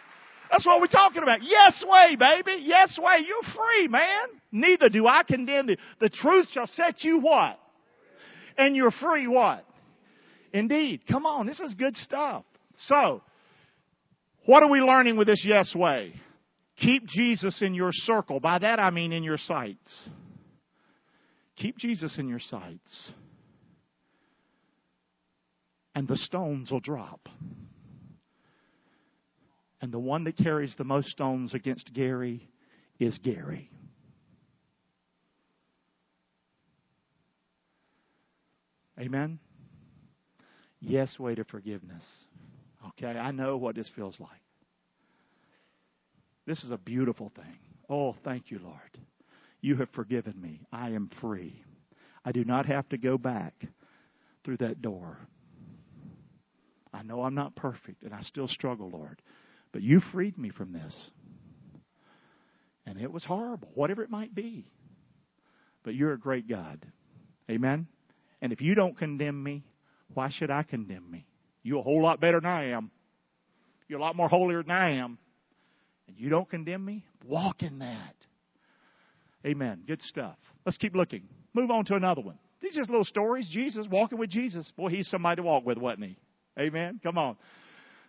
That's 0.51 0.67
what 0.67 0.81
we're 0.81 0.87
talking 0.87 1.23
about. 1.23 1.43
Yes 1.43 1.83
way, 1.87 2.17
baby. 2.17 2.63
Yes 2.63 2.99
way. 3.01 3.25
You're 3.27 3.55
free, 3.55 3.89
man. 3.89 4.29
Neither 4.51 4.89
do 4.91 5.07
I 5.07 5.23
condemn 5.23 5.67
thee. 5.67 5.79
The 5.99 6.11
truth 6.11 6.49
shall 6.53 6.67
set 6.67 7.05
you 7.05 7.21
what? 7.21 7.59
And 8.59 8.77
you're 8.77 8.91
free 8.91 9.27
what? 9.27 9.65
Indeed. 10.53 11.03
Come 11.11 11.25
on, 11.25 11.47
this 11.47 11.59
is 11.61 11.75
good 11.75 11.97
stuff. 11.97 12.45
So, 12.77 13.23
what 14.45 14.63
are 14.63 14.71
we 14.71 14.81
learning 14.81 15.17
with 15.17 15.29
this 15.29 15.45
yes 15.47 15.75
way? 15.75 16.15
Keep 16.79 17.07
Jesus 17.07 17.61
in 17.63 17.75
your 17.75 17.91
circle. 17.93 18.41
By 18.41 18.59
that 18.59 18.81
I 18.81 18.91
mean 18.91 19.13
in 19.13 19.23
your 19.23 19.39
sights. 19.39 20.09
Keep 21.57 21.79
Jesus 21.79 22.19
in 22.19 22.29
your 22.29 22.41
sights. 22.41 23.13
And 25.95 26.09
the 26.09 26.17
stones 26.17 26.71
will 26.71 26.81
drop. 26.81 27.29
And 29.81 29.93
the 29.93 29.99
one 29.99 30.25
that 30.25 30.37
carries 30.37 30.75
the 30.77 30.85
most 30.85 31.09
stones 31.09 31.55
against 31.55 31.93
Gary 31.93 32.49
is 32.99 33.19
Gary. 33.19 33.71
Amen? 38.99 39.39
Yes, 40.81 41.19
way 41.19 41.35
to 41.35 41.45
forgiveness. 41.45 42.05
Okay, 42.99 43.19
I 43.19 43.31
know 43.31 43.57
what 43.57 43.75
this 43.75 43.91
feels 43.95 44.19
like. 44.21 44.31
This 46.47 46.63
is 46.65 46.71
a 46.71 46.79
beautiful 46.79 47.33
thing. 47.35 47.59
Oh, 47.89 48.15
thank 48.25 48.51
you, 48.51 48.59
Lord. 48.63 48.99
You 49.61 49.77
have 49.77 49.89
forgiven 49.91 50.41
me. 50.41 50.61
I 50.73 50.91
am 50.91 51.11
free. 51.21 51.63
I 52.25 52.33
do 52.33 52.45
not 52.45 52.67
have 52.67 52.89
to 52.91 52.99
go 52.99 53.17
back 53.17 53.55
through 54.45 54.59
that 54.59 54.83
door. 54.83 55.19
I 56.93 57.03
know 57.03 57.23
I'm 57.23 57.35
not 57.35 57.55
perfect 57.57 58.03
and 58.03 58.13
I 58.13 58.21
still 58.23 58.49
struggle, 58.49 58.91
Lord. 58.91 59.23
But 59.73 59.83
you 59.83 60.01
freed 60.13 60.37
me 60.37 60.51
from 60.51 60.73
this. 60.73 61.11
And 62.85 63.01
it 63.01 63.11
was 63.11 63.25
horrible, 63.25 63.71
whatever 63.75 64.03
it 64.03 64.11
might 64.11 64.35
be. 64.35 64.67
But 65.85 65.95
you're 65.95 66.13
a 66.13 66.19
great 66.19 66.49
God. 66.49 66.85
Amen? 67.51 67.87
And 68.41 68.53
if 68.53 68.61
you 68.61 68.75
don't 68.75 68.99
condemn 68.99 69.41
me, 69.43 69.65
why 70.13 70.31
should 70.31 70.51
I 70.51 70.65
condemn 70.65 71.11
me? 71.11 71.27
You're 71.63 71.81
a 71.81 71.83
whole 71.83 72.03
lot 72.03 72.21
better 72.21 72.41
than 72.41 72.51
I 72.51 72.71
am. 72.71 72.91
You're 73.89 73.99
a 73.99 74.03
lot 74.03 74.17
more 74.17 74.29
holier 74.29 74.63
than 74.63 74.73
I 74.73 74.97
am. 74.97 75.19
And 76.09 76.17
you 76.19 76.29
don't 76.29 76.49
condemn 76.49 76.85
me? 76.85 77.05
Walk 77.27 77.63
in 77.63 77.79
that. 77.81 78.15
Amen. 79.47 79.83
Good 79.87 80.03
stuff. 80.03 80.37
Let's 80.65 80.79
keep 80.79 80.95
looking. 80.95 81.23
Move 81.55 81.71
on 81.71 81.85
to 81.87 81.95
another 81.95 82.21
one. 82.21 82.39
These 82.61 82.77
are 82.77 82.81
just 82.81 82.91
little 82.91 83.05
stories. 83.05 83.49
Jesus, 83.51 83.87
walking 83.91 84.19
with 84.19 84.31
Jesus. 84.31 84.71
Boy, 84.77 84.91
he's 84.91 85.09
somebody 85.09 85.37
to 85.37 85.43
walk 85.43 85.65
with, 85.67 85.79
wasn't 85.79 86.05
he? 86.05 86.17
Amen. 86.59 87.01
Come 87.03 87.19
on. 87.19 87.37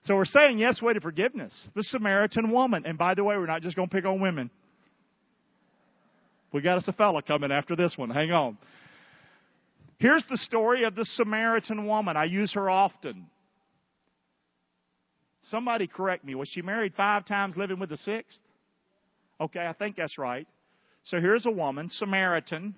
So 0.05 0.15
we're 0.15 0.25
saying 0.25 0.59
yes, 0.59 0.81
way 0.81 0.93
to 0.93 1.01
forgiveness. 1.01 1.53
The 1.75 1.83
Samaritan 1.83 2.51
woman. 2.51 2.85
And 2.85 2.97
by 2.97 3.13
the 3.15 3.23
way, 3.23 3.35
we're 3.37 3.45
not 3.45 3.61
just 3.61 3.75
going 3.75 3.89
to 3.89 3.95
pick 3.95 4.05
on 4.05 4.19
women. 4.19 4.51
We 6.51 6.61
got 6.61 6.77
us 6.77 6.87
a 6.87 6.93
fella 6.93 7.21
coming 7.23 7.51
after 7.51 7.75
this 7.75 7.93
one. 7.97 8.09
Hang 8.09 8.31
on. 8.31 8.57
Here's 9.97 10.23
the 10.29 10.37
story 10.37 10.83
of 10.83 10.95
the 10.95 11.05
Samaritan 11.05 11.87
woman. 11.87 12.15
I 12.15 12.25
use 12.25 12.53
her 12.53 12.69
often. 12.69 13.27
Somebody 15.49 15.87
correct 15.87 16.23
me. 16.23 16.35
Was 16.35 16.49
she 16.49 16.61
married 16.61 16.93
five 16.95 17.25
times, 17.25 17.57
living 17.57 17.79
with 17.79 17.89
the 17.89 17.97
sixth? 17.97 18.39
Okay, 19.41 19.65
I 19.65 19.73
think 19.73 19.95
that's 19.95 20.17
right. 20.17 20.47
So 21.05 21.19
here's 21.19 21.45
a 21.45 21.51
woman, 21.51 21.89
Samaritan. 21.91 22.75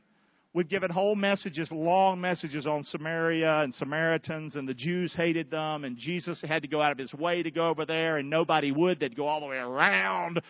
We've 0.54 0.70
given 0.70 0.90
whole 0.90 1.16
messages, 1.16 1.70
long 1.70 2.22
messages 2.22 2.66
on 2.66 2.84
Samaria 2.84 3.62
and 3.62 3.76
Samaritans, 3.76 4.56
and 4.56 4.68
the 4.68 4.74
Jews 4.74 5.14
hated 5.14 5.52
them, 5.52 5.84
and 5.84 5.98
Jesus 5.98 6.42
had 6.48 6.62
to 6.62 6.70
go 6.70 6.82
out 6.82 6.94
of 6.94 6.98
his 6.98 7.14
way 7.14 7.44
to 7.44 7.52
go 7.52 7.68
over 7.68 7.86
there, 7.86 8.18
and 8.18 8.30
nobody 8.30 8.72
would. 8.72 9.00
They'd 9.00 9.18
go 9.18 9.28
all 9.28 9.42
the 9.42 9.48
way 9.48 9.58
around. 9.58 10.42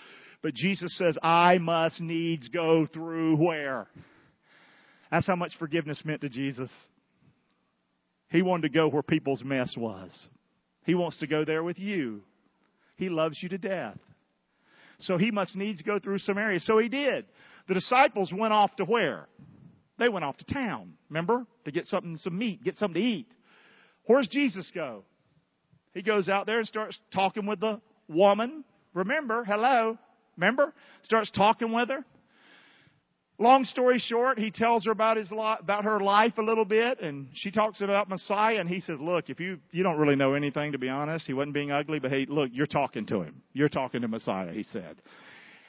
But 0.44 0.54
Jesus 0.54 0.96
says, 0.96 1.18
I 1.24 1.58
must 1.58 2.00
needs 2.00 2.48
go 2.50 2.86
through 2.86 3.38
where? 3.38 3.88
That's 5.10 5.26
how 5.26 5.36
much 5.36 5.54
forgiveness 5.58 6.04
meant 6.06 6.22
to 6.22 6.30
Jesus. 6.30 6.70
He 8.30 8.44
wanted 8.44 8.72
to 8.72 8.78
go 8.78 8.88
where 8.88 9.02
people's 9.02 9.44
mess 9.44 9.74
was. 9.76 10.28
He 10.86 10.96
wants 10.96 11.18
to 11.18 11.28
go 11.28 11.44
there 11.44 11.64
with 11.64 11.80
you. 11.80 12.22
He 12.96 13.10
loves 13.10 13.42
you 13.42 13.50
to 13.50 13.58
death. 13.58 13.98
So 15.00 15.18
he 15.18 15.32
must 15.32 15.56
needs 15.56 15.82
go 15.82 16.00
through 16.00 16.20
Samaria. 16.20 16.62
So 16.62 16.78
he 16.78 16.88
did. 16.88 17.26
The 17.68 17.74
disciples 17.74 18.32
went 18.32 18.54
off 18.54 18.76
to 18.78 18.86
where? 18.86 19.28
They 19.98 20.10
went 20.10 20.26
off 20.26 20.38
to 20.38 20.46
town, 20.54 20.94
remember? 21.10 21.46
To 21.66 21.72
get 21.72 21.88
something, 21.88 22.18
some 22.18 22.38
meat, 22.38 22.64
get 22.64 22.78
something 22.78 23.02
to 23.02 23.08
eat. 23.08 23.28
Where's 24.06 24.28
Jesus 24.28 24.70
go? 24.74 25.04
He 25.94 26.02
goes 26.02 26.30
out 26.30 26.46
there 26.46 26.60
and 26.60 26.68
starts 26.68 27.00
talking 27.14 27.46
with 27.46 27.60
the 27.60 27.82
woman. 28.08 28.64
Remember, 28.94 29.44
hello, 29.44 29.98
remember? 30.38 30.74
Starts 31.04 31.32
talking 31.32 31.72
with 31.72 31.90
her. 31.90 32.06
Long 33.38 33.66
story 33.66 34.00
short, 34.00 34.40
he 34.40 34.50
tells 34.50 34.86
her 34.86 34.92
about 34.92 35.18
his 35.18 35.30
li- 35.30 35.58
about 35.60 35.84
her 35.84 36.00
life 36.00 36.38
a 36.38 36.42
little 36.42 36.64
bit, 36.64 37.02
and 37.02 37.28
she 37.34 37.52
talks 37.52 37.82
about 37.82 38.08
Messiah, 38.08 38.60
and 38.62 38.70
he 38.70 38.80
says, 38.80 38.98
"Look, 39.02 39.30
if 39.30 39.42
you 39.42 39.60
you 39.72 39.84
don't 39.84 39.98
really 39.98 40.16
know 40.16 40.36
anything, 40.36 40.72
to 40.72 40.78
be 40.78 40.88
honest, 40.88 41.28
he 41.28 41.34
wasn't 41.34 41.54
being 41.54 41.70
ugly, 41.70 42.00
but 42.00 42.12
hey, 42.12 42.26
look, 42.30 42.50
you're 42.54 42.66
talking 42.66 43.06
to 43.08 43.22
him. 43.22 43.42
You're 43.52 43.68
talking 43.68 44.02
to 44.02 44.08
Messiah," 44.08 44.54
he 44.54 44.64
said. 44.64 45.02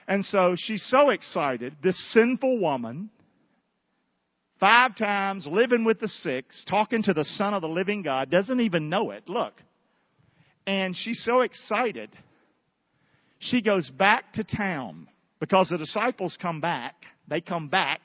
And 0.06 0.24
so 0.24 0.54
she's 0.56 0.84
so 0.88 1.10
excited. 1.10 1.74
This 1.82 1.98
sinful 2.12 2.60
woman, 2.60 3.10
five 4.60 4.94
times 4.94 5.48
living 5.50 5.84
with 5.84 5.98
the 5.98 6.08
six, 6.08 6.64
talking 6.68 7.02
to 7.02 7.12
the 7.12 7.24
Son 7.24 7.52
of 7.52 7.62
the 7.62 7.68
Living 7.68 8.02
God, 8.02 8.30
doesn't 8.30 8.60
even 8.60 8.88
know 8.88 9.10
it. 9.10 9.28
Look, 9.28 9.54
and 10.68 10.96
she's 10.96 11.24
so 11.24 11.40
excited. 11.40 12.10
She 13.40 13.60
goes 13.60 13.90
back 13.90 14.34
to 14.34 14.44
town 14.44 15.08
Because 15.38 15.68
the 15.68 15.76
disciples 15.76 16.36
come 16.40 16.62
back, 16.62 16.94
they 17.28 17.40
come 17.40 17.68
back 17.68 18.00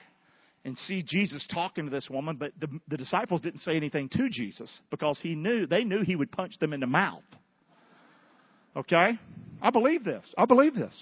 and 0.63 0.77
see 0.77 1.03
Jesus 1.05 1.45
talking 1.51 1.85
to 1.85 1.91
this 1.91 2.09
woman, 2.09 2.37
but 2.37 2.51
the, 2.59 2.67
the 2.87 2.97
disciples 2.97 3.41
didn't 3.41 3.61
say 3.61 3.75
anything 3.75 4.09
to 4.09 4.29
Jesus 4.29 4.79
because 4.91 5.19
he 5.21 5.35
knew, 5.35 5.65
they 5.65 5.83
knew 5.83 6.03
he 6.03 6.15
would 6.15 6.31
punch 6.31 6.57
them 6.59 6.73
in 6.73 6.79
the 6.79 6.87
mouth. 6.87 7.23
Okay? 8.75 9.19
I 9.61 9.69
believe 9.71 10.03
this. 10.03 10.25
I 10.37 10.45
believe 10.45 10.75
this. 10.75 10.95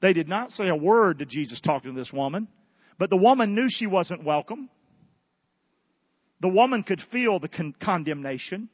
They 0.00 0.12
did 0.12 0.28
not 0.28 0.50
say 0.52 0.68
a 0.68 0.76
word 0.76 1.18
to 1.18 1.26
Jesus 1.26 1.60
talking 1.60 1.94
to 1.94 2.00
this 2.00 2.12
woman, 2.12 2.48
but 2.98 3.10
the 3.10 3.16
woman 3.16 3.54
knew 3.54 3.66
she 3.68 3.86
wasn't 3.86 4.24
welcome. 4.24 4.68
The 6.40 6.48
woman 6.48 6.82
could 6.82 7.00
feel 7.12 7.38
the 7.38 7.48
con- 7.48 7.74
condemnation, 7.80 8.68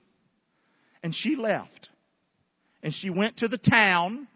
and 1.03 1.15
she 1.15 1.37
left. 1.37 1.91
And 2.83 2.95
she 2.95 3.11
went 3.11 3.39
to 3.39 3.49
the 3.49 3.59
town 3.59 4.29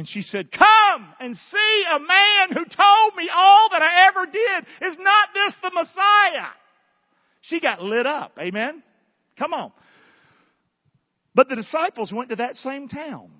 and 0.00 0.08
she 0.08 0.22
said, 0.22 0.50
Come 0.50 1.08
and 1.20 1.36
see 1.36 1.84
a 1.94 1.98
man 1.98 2.48
who 2.48 2.64
told 2.64 3.16
me 3.18 3.28
all 3.30 3.68
that 3.70 3.82
I 3.82 4.08
ever 4.08 4.24
did. 4.24 4.90
Is 4.90 4.96
not 4.98 5.28
this 5.34 5.54
the 5.62 5.70
Messiah? 5.74 6.48
She 7.42 7.60
got 7.60 7.82
lit 7.82 8.06
up. 8.06 8.32
Amen? 8.40 8.82
Come 9.38 9.52
on. 9.52 9.72
But 11.34 11.50
the 11.50 11.56
disciples 11.56 12.14
went 12.14 12.30
to 12.30 12.36
that 12.36 12.56
same 12.56 12.88
town. 12.88 13.30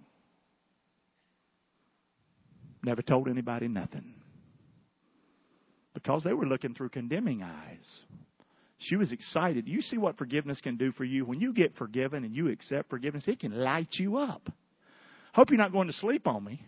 Never 2.84 3.00
told 3.00 3.28
anybody 3.28 3.66
nothing. 3.66 4.12
Because 5.94 6.24
they 6.24 6.34
were 6.34 6.44
looking 6.44 6.74
through 6.74 6.90
condemning 6.90 7.42
eyes. 7.42 8.02
She 8.76 8.96
was 8.96 9.12
excited. 9.12 9.66
You 9.66 9.80
see 9.80 9.96
what 9.96 10.18
forgiveness 10.18 10.60
can 10.60 10.76
do 10.76 10.92
for 10.92 11.04
you? 11.04 11.24
When 11.24 11.40
you 11.40 11.54
get 11.54 11.74
forgiven 11.76 12.22
and 12.22 12.36
you 12.36 12.50
accept 12.50 12.90
forgiveness, 12.90 13.24
it 13.28 13.40
can 13.40 13.52
light 13.52 13.88
you 13.92 14.18
up. 14.18 14.50
Hope 15.32 15.50
you're 15.50 15.58
not 15.58 15.72
going 15.72 15.86
to 15.86 15.92
sleep 15.92 16.26
on 16.26 16.44
me. 16.44 16.62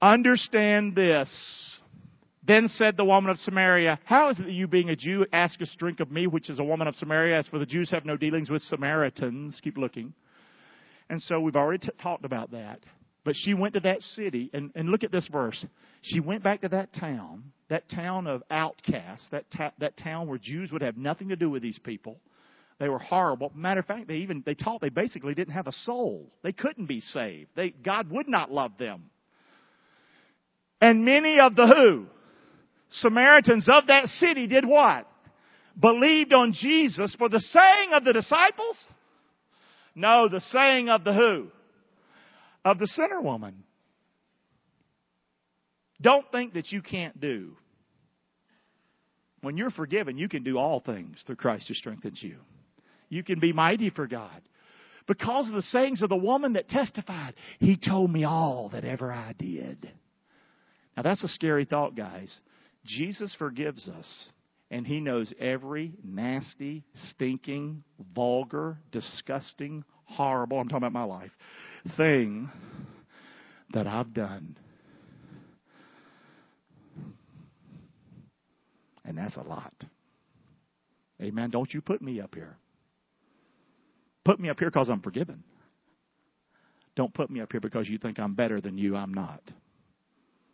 Understand 0.00 0.94
this. 0.94 1.78
Then 2.46 2.68
said 2.68 2.96
the 2.96 3.04
woman 3.04 3.30
of 3.30 3.38
Samaria, 3.38 3.98
How 4.04 4.30
is 4.30 4.38
it 4.38 4.44
that 4.44 4.52
you, 4.52 4.68
being 4.68 4.90
a 4.90 4.96
Jew, 4.96 5.26
ask 5.32 5.60
a 5.60 5.66
drink 5.78 5.98
of 6.00 6.12
me, 6.12 6.26
which 6.26 6.48
is 6.48 6.58
a 6.60 6.64
woman 6.64 6.86
of 6.86 6.94
Samaria? 6.94 7.38
As 7.38 7.46
for 7.48 7.58
the 7.58 7.66
Jews, 7.66 7.90
have 7.90 8.04
no 8.04 8.16
dealings 8.16 8.50
with 8.50 8.62
Samaritans. 8.62 9.58
Keep 9.62 9.78
looking. 9.78 10.14
And 11.10 11.20
so 11.20 11.40
we've 11.40 11.56
already 11.56 11.86
t- 11.86 11.92
talked 12.00 12.24
about 12.24 12.52
that. 12.52 12.80
But 13.24 13.34
she 13.36 13.54
went 13.54 13.74
to 13.74 13.80
that 13.80 14.02
city, 14.02 14.50
and, 14.52 14.70
and 14.76 14.90
look 14.90 15.02
at 15.02 15.10
this 15.10 15.26
verse. 15.26 15.64
She 16.02 16.20
went 16.20 16.44
back 16.44 16.60
to 16.60 16.68
that 16.68 16.92
town, 16.92 17.50
that 17.68 17.88
town 17.88 18.28
of 18.28 18.44
outcasts, 18.48 19.26
that, 19.32 19.50
ta- 19.50 19.72
that 19.80 19.96
town 19.96 20.28
where 20.28 20.38
Jews 20.38 20.70
would 20.70 20.82
have 20.82 20.96
nothing 20.96 21.30
to 21.30 21.36
do 21.36 21.50
with 21.50 21.62
these 21.62 21.80
people. 21.80 22.20
They 22.78 22.88
were 22.88 22.98
horrible. 22.98 23.52
Matter 23.54 23.80
of 23.80 23.86
fact, 23.86 24.08
they 24.08 24.16
even 24.16 24.42
they 24.44 24.54
taught 24.54 24.80
they 24.80 24.90
basically 24.90 25.34
didn't 25.34 25.54
have 25.54 25.66
a 25.66 25.72
soul. 25.72 26.30
They 26.42 26.52
couldn't 26.52 26.86
be 26.86 27.00
saved. 27.00 27.50
They, 27.56 27.70
God 27.70 28.10
would 28.10 28.28
not 28.28 28.50
love 28.50 28.72
them. 28.78 29.04
And 30.80 31.04
many 31.04 31.40
of 31.40 31.56
the 31.56 31.66
who? 31.66 32.06
Samaritans 32.90 33.68
of 33.72 33.86
that 33.86 34.06
city 34.08 34.46
did 34.46 34.66
what? 34.66 35.08
Believed 35.80 36.32
on 36.32 36.52
Jesus 36.52 37.14
for 37.18 37.28
the 37.28 37.40
saying 37.40 37.92
of 37.92 38.04
the 38.04 38.12
disciples? 38.12 38.76
No, 39.94 40.28
the 40.28 40.40
saying 40.40 40.90
of 40.90 41.02
the 41.04 41.14
who? 41.14 41.48
Of 42.64 42.78
the 42.78 42.86
sinner 42.86 43.20
woman. 43.20 43.64
Don't 46.00 46.30
think 46.30 46.54
that 46.54 46.70
you 46.72 46.82
can't 46.82 47.18
do. 47.18 47.56
When 49.40 49.56
you're 49.56 49.70
forgiven, 49.70 50.18
you 50.18 50.28
can 50.28 50.42
do 50.42 50.58
all 50.58 50.80
things 50.80 51.22
through 51.26 51.36
Christ 51.36 51.68
who 51.68 51.74
strengthens 51.74 52.22
you. 52.22 52.36
You 53.08 53.22
can 53.22 53.38
be 53.38 53.52
mighty 53.52 53.90
for 53.90 54.06
God. 54.06 54.42
Because 55.06 55.46
of 55.46 55.54
the 55.54 55.62
sayings 55.62 56.02
of 56.02 56.08
the 56.08 56.16
woman 56.16 56.54
that 56.54 56.68
testified, 56.68 57.34
He 57.60 57.76
told 57.76 58.10
me 58.10 58.24
all 58.24 58.70
that 58.72 58.84
ever 58.84 59.12
I 59.12 59.34
did. 59.38 59.88
Now 60.96 61.02
that's 61.02 61.22
a 61.22 61.28
scary 61.28 61.64
thought, 61.64 61.94
guys. 61.94 62.36
Jesus 62.84 63.34
forgives 63.38 63.88
us, 63.88 64.28
and 64.70 64.86
He 64.86 65.00
knows 65.00 65.32
every 65.38 65.92
nasty, 66.04 66.84
stinking, 67.10 67.84
vulgar, 68.14 68.78
disgusting, 68.90 69.84
horrible, 70.06 70.58
I'm 70.58 70.68
talking 70.68 70.86
about 70.86 70.92
my 70.92 71.04
life, 71.04 71.32
thing 71.96 72.50
that 73.72 73.86
I've 73.86 74.12
done. 74.12 74.56
And 79.04 79.16
that's 79.16 79.36
a 79.36 79.42
lot. 79.42 79.74
Amen. 81.20 81.50
Don't 81.50 81.72
you 81.72 81.80
put 81.80 82.02
me 82.02 82.20
up 82.20 82.34
here. 82.34 82.56
Put 84.26 84.40
me 84.40 84.48
up 84.48 84.58
here 84.58 84.70
because 84.70 84.88
I'm 84.88 85.02
forgiven. 85.02 85.44
Don't 86.96 87.14
put 87.14 87.30
me 87.30 87.40
up 87.40 87.52
here 87.52 87.60
because 87.60 87.88
you 87.88 87.96
think 87.96 88.18
I'm 88.18 88.34
better 88.34 88.60
than 88.60 88.76
you. 88.76 88.96
I'm 88.96 89.14
not. 89.14 89.40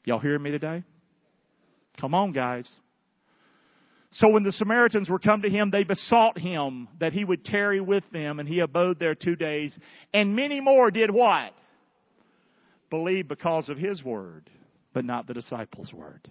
Y'all 0.04 0.18
hearing 0.18 0.42
me 0.42 0.50
today? 0.50 0.84
Come 1.98 2.12
on, 2.12 2.32
guys. 2.32 2.70
So 4.10 4.28
when 4.28 4.42
the 4.42 4.52
Samaritans 4.52 5.08
were 5.08 5.18
come 5.18 5.40
to 5.40 5.48
him, 5.48 5.70
they 5.70 5.84
besought 5.84 6.36
him 6.36 6.86
that 7.00 7.14
he 7.14 7.24
would 7.24 7.46
tarry 7.46 7.80
with 7.80 8.04
them, 8.12 8.40
and 8.40 8.46
he 8.46 8.58
abode 8.58 8.98
there 8.98 9.14
two 9.14 9.36
days. 9.36 9.74
And 10.12 10.36
many 10.36 10.60
more 10.60 10.90
did 10.90 11.10
what? 11.10 11.54
Believe 12.90 13.26
because 13.26 13.70
of 13.70 13.78
his 13.78 14.04
word, 14.04 14.50
but 14.92 15.06
not 15.06 15.26
the 15.26 15.32
disciples' 15.32 15.94
word. 15.94 16.30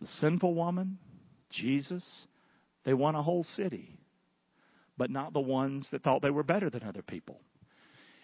The 0.00 0.08
sinful 0.18 0.54
woman, 0.54 0.98
Jesus, 1.50 2.04
they 2.84 2.94
won 2.94 3.14
a 3.14 3.22
whole 3.22 3.44
city 3.44 3.96
but 4.96 5.10
not 5.10 5.32
the 5.32 5.40
ones 5.40 5.88
that 5.90 6.02
thought 6.02 6.22
they 6.22 6.30
were 6.30 6.42
better 6.42 6.70
than 6.70 6.82
other 6.82 7.02
people. 7.02 7.40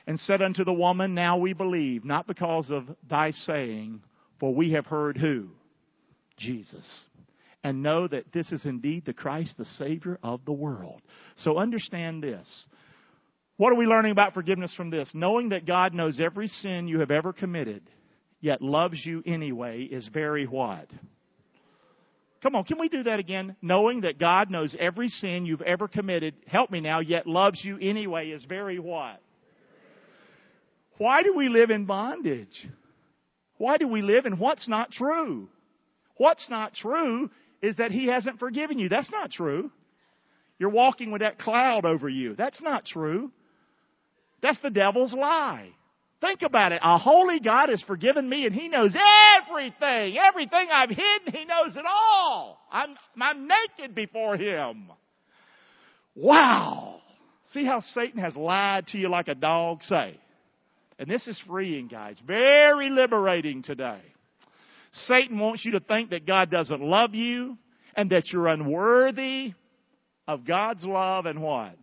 And 0.06 0.18
said 0.18 0.42
unto 0.42 0.64
the 0.64 0.72
woman, 0.72 1.14
Now 1.14 1.38
we 1.38 1.52
believe, 1.52 2.04
not 2.04 2.26
because 2.26 2.70
of 2.70 2.84
thy 3.08 3.30
saying, 3.32 4.02
for 4.38 4.54
we 4.54 4.72
have 4.72 4.86
heard 4.86 5.16
who? 5.16 5.48
Jesus. 6.36 6.86
And 7.62 7.82
know 7.82 8.08
that 8.08 8.32
this 8.32 8.50
is 8.52 8.64
indeed 8.64 9.04
the 9.04 9.12
Christ, 9.12 9.54
the 9.58 9.66
Savior 9.66 10.18
of 10.22 10.44
the 10.46 10.52
world. 10.52 11.02
So 11.36 11.58
understand 11.58 12.22
this. 12.22 12.48
What 13.58 13.72
are 13.72 13.76
we 13.76 13.84
learning 13.84 14.12
about 14.12 14.32
forgiveness 14.32 14.72
from 14.74 14.88
this? 14.88 15.10
Knowing 15.12 15.50
that 15.50 15.66
God 15.66 15.92
knows 15.92 16.18
every 16.18 16.48
sin 16.48 16.88
you 16.88 17.00
have 17.00 17.10
ever 17.10 17.34
committed, 17.34 17.82
yet 18.40 18.62
loves 18.62 19.04
you 19.04 19.22
anyway, 19.26 19.82
is 19.82 20.08
very 20.14 20.46
what? 20.46 20.88
Come 22.42 22.54
on, 22.54 22.64
can 22.64 22.78
we 22.78 22.88
do 22.88 23.02
that 23.02 23.18
again? 23.18 23.54
Knowing 23.60 24.02
that 24.02 24.18
God 24.18 24.50
knows 24.50 24.74
every 24.78 25.08
sin 25.08 25.44
you've 25.44 25.60
ever 25.60 25.88
committed, 25.88 26.34
help 26.46 26.70
me 26.70 26.80
now, 26.80 27.00
yet 27.00 27.26
loves 27.26 27.62
you 27.62 27.78
anyway 27.80 28.30
is 28.30 28.44
very 28.44 28.78
what? 28.78 29.20
Why 30.96 31.22
do 31.22 31.34
we 31.34 31.48
live 31.48 31.70
in 31.70 31.84
bondage? 31.84 32.66
Why 33.58 33.76
do 33.76 33.88
we 33.88 34.00
live 34.00 34.24
in 34.24 34.38
what's 34.38 34.68
not 34.68 34.90
true? 34.90 35.48
What's 36.16 36.48
not 36.48 36.74
true 36.74 37.30
is 37.62 37.76
that 37.76 37.90
He 37.90 38.06
hasn't 38.06 38.38
forgiven 38.38 38.78
you. 38.78 38.88
That's 38.88 39.10
not 39.10 39.30
true. 39.30 39.70
You're 40.58 40.70
walking 40.70 41.10
with 41.10 41.20
that 41.20 41.38
cloud 41.38 41.84
over 41.84 42.08
you. 42.08 42.34
That's 42.36 42.60
not 42.62 42.86
true. 42.86 43.30
That's 44.42 44.60
the 44.60 44.70
devil's 44.70 45.12
lie. 45.12 45.70
Think 46.20 46.42
about 46.42 46.72
it. 46.72 46.80
A 46.84 46.98
holy 46.98 47.40
God 47.40 47.70
has 47.70 47.82
forgiven 47.82 48.28
me 48.28 48.44
and 48.44 48.54
He 48.54 48.68
knows 48.68 48.94
everything. 49.38 50.18
Everything 50.18 50.68
I've 50.72 50.90
hidden, 50.90 51.32
He 51.32 51.44
knows 51.44 51.76
it 51.76 51.84
all. 51.86 52.60
I'm, 52.70 52.94
I'm 53.20 53.48
naked 53.48 53.94
before 53.94 54.36
Him. 54.36 54.90
Wow. 56.14 57.00
See 57.52 57.64
how 57.64 57.80
Satan 57.80 58.20
has 58.20 58.36
lied 58.36 58.88
to 58.88 58.98
you 58.98 59.08
like 59.08 59.28
a 59.28 59.34
dog? 59.34 59.82
Say. 59.84 60.18
And 60.98 61.08
this 61.08 61.26
is 61.26 61.40
freeing, 61.48 61.88
guys. 61.88 62.18
Very 62.26 62.90
liberating 62.90 63.62
today. 63.62 64.00
Satan 65.06 65.38
wants 65.38 65.64
you 65.64 65.72
to 65.72 65.80
think 65.80 66.10
that 66.10 66.26
God 66.26 66.50
doesn't 66.50 66.82
love 66.82 67.14
you 67.14 67.56
and 67.96 68.10
that 68.10 68.24
you're 68.30 68.48
unworthy 68.48 69.54
of 70.28 70.46
God's 70.46 70.84
love 70.84 71.26
and 71.26 71.40
what? 71.40 71.74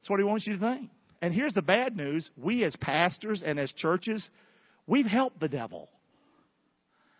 That's 0.00 0.10
what 0.10 0.20
he 0.20 0.24
wants 0.24 0.46
you 0.46 0.58
to 0.58 0.60
think. 0.60 0.90
And 1.22 1.32
here's 1.32 1.54
the 1.54 1.62
bad 1.62 1.96
news 1.96 2.28
we, 2.36 2.64
as 2.64 2.74
pastors 2.76 3.42
and 3.46 3.58
as 3.58 3.72
churches, 3.72 4.28
we've 4.88 5.06
helped 5.06 5.38
the 5.38 5.48
devil. 5.48 5.88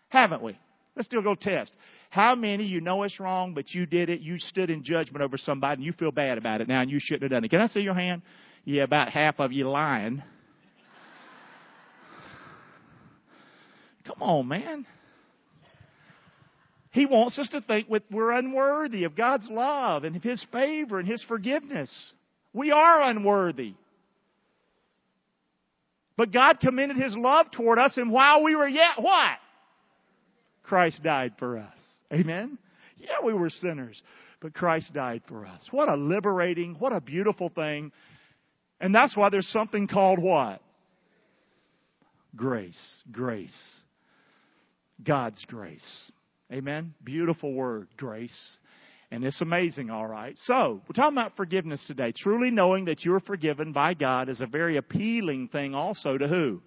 Haven't 0.09 0.43
we? 0.43 0.59
Let's 0.95 1.07
still 1.07 1.23
go 1.23 1.33
test. 1.33 1.71
How 2.09 2.35
many 2.35 2.65
you 2.65 2.81
know 2.81 3.01
it's 3.03 3.19
wrong, 3.19 3.53
but 3.55 3.73
you 3.73 3.87
did 3.87 4.09
it? 4.09 4.19
You 4.19 4.37
stood 4.37 4.69
in 4.69 4.83
judgment 4.83 5.23
over 5.23 5.37
somebody 5.37 5.79
and 5.79 5.85
you 5.85 5.93
feel 5.93 6.11
bad 6.11 6.37
about 6.37 6.61
it 6.61 6.67
now 6.67 6.81
and 6.81 6.91
you 6.91 6.99
shouldn't 7.01 7.23
have 7.23 7.31
done 7.31 7.45
it. 7.45 7.49
Can 7.49 7.61
I 7.61 7.67
see 7.67 7.79
your 7.79 7.95
hand? 7.95 8.21
Yeah, 8.65 8.83
about 8.83 9.09
half 9.09 9.39
of 9.39 9.51
you 9.51 9.69
lying. 9.69 10.21
Come 14.05 14.21
on, 14.21 14.47
man. 14.47 14.85
He 16.91 17.05
wants 17.05 17.39
us 17.39 17.49
to 17.49 17.61
think 17.61 17.87
we're 18.11 18.31
unworthy 18.31 19.05
of 19.05 19.15
God's 19.15 19.49
love 19.49 20.03
and 20.03 20.15
of 20.17 20.21
His 20.21 20.45
favor 20.51 20.99
and 20.99 21.07
His 21.07 21.23
forgiveness. 21.23 22.13
We 22.53 22.71
are 22.71 23.09
unworthy. 23.09 23.73
But 26.15 26.31
God 26.31 26.59
commended 26.59 26.97
His 26.97 27.15
love 27.15 27.51
toward 27.51 27.79
us, 27.79 27.97
and 27.97 28.11
while 28.11 28.43
we 28.43 28.55
were 28.55 28.67
yet 28.67 29.01
what? 29.01 29.37
Christ 30.63 31.03
died 31.03 31.33
for 31.39 31.57
us. 31.57 31.73
Amen? 32.11 32.57
Yeah, 32.97 33.25
we 33.25 33.33
were 33.33 33.49
sinners, 33.49 34.01
but 34.39 34.53
Christ 34.53 34.93
died 34.93 35.23
for 35.27 35.45
us. 35.45 35.61
What 35.71 35.89
a 35.89 35.95
liberating, 35.95 36.75
what 36.79 36.93
a 36.93 37.01
beautiful 37.01 37.49
thing. 37.49 37.91
And 38.79 38.93
that's 38.93 39.15
why 39.15 39.29
there's 39.29 39.47
something 39.47 39.87
called 39.87 40.19
what? 40.19 40.61
Grace, 42.35 43.01
grace. 43.11 43.81
God's 45.03 45.43
grace. 45.45 46.11
Amen. 46.51 46.93
Beautiful 47.03 47.53
word, 47.53 47.87
grace. 47.97 48.57
And 49.13 49.23
it's 49.23 49.41
amazing, 49.41 49.91
all 49.91 50.07
right. 50.07 50.35
So, 50.45 50.81
we're 50.87 50.95
talking 50.95 51.15
about 51.15 51.37
forgiveness 51.37 51.79
today. 51.85 52.13
Truly 52.17 52.49
knowing 52.49 52.85
that 52.85 53.05
you 53.05 53.13
are 53.13 53.19
forgiven 53.19 53.71
by 53.71 53.93
God 53.93 54.27
is 54.27 54.41
a 54.41 54.47
very 54.47 54.77
appealing 54.77 55.49
thing 55.49 55.75
also 55.75 56.17
to 56.17 56.27
who? 56.27 56.63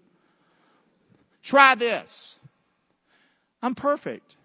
Try 1.44 1.74
this. 1.74 2.36
I'm 3.60 3.74
perfect. 3.74 4.36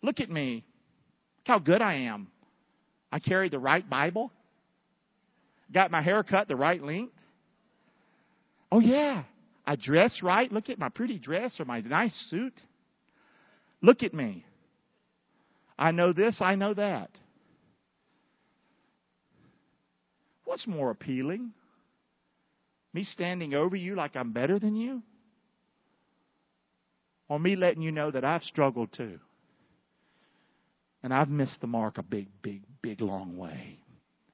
Look 0.00 0.20
at 0.20 0.30
me. 0.30 0.64
Look 1.38 1.46
how 1.48 1.58
good 1.58 1.82
I 1.82 2.02
am. 2.02 2.28
I 3.10 3.18
carry 3.18 3.48
the 3.48 3.58
right 3.58 3.90
Bible. 3.90 4.30
Got 5.74 5.90
my 5.90 6.02
hair 6.02 6.22
cut 6.22 6.46
the 6.46 6.54
right 6.54 6.80
length. 6.80 7.14
Oh, 8.70 8.78
yeah. 8.78 9.24
I 9.66 9.74
dress 9.74 10.20
right. 10.22 10.52
Look 10.52 10.70
at 10.70 10.78
my 10.78 10.88
pretty 10.88 11.18
dress 11.18 11.58
or 11.58 11.64
my 11.64 11.80
nice 11.80 12.14
suit. 12.30 12.54
Look 13.82 14.04
at 14.04 14.14
me. 14.14 14.44
I 15.80 15.92
know 15.92 16.12
this, 16.12 16.36
I 16.40 16.56
know 16.56 16.74
that. 16.74 17.10
What's 20.44 20.66
more 20.66 20.90
appealing? 20.90 21.52
Me 22.92 23.02
standing 23.02 23.54
over 23.54 23.76
you 23.76 23.94
like 23.94 24.14
I'm 24.14 24.32
better 24.32 24.58
than 24.58 24.76
you? 24.76 25.02
Or 27.28 27.40
me 27.40 27.56
letting 27.56 27.82
you 27.82 27.92
know 27.92 28.10
that 28.10 28.24
I've 28.24 28.42
struggled 28.42 28.92
too? 28.92 29.18
And 31.02 31.14
I've 31.14 31.30
missed 31.30 31.60
the 31.62 31.66
mark 31.66 31.96
a 31.96 32.02
big, 32.02 32.28
big, 32.42 32.60
big 32.82 33.00
long 33.00 33.38
way. 33.38 33.78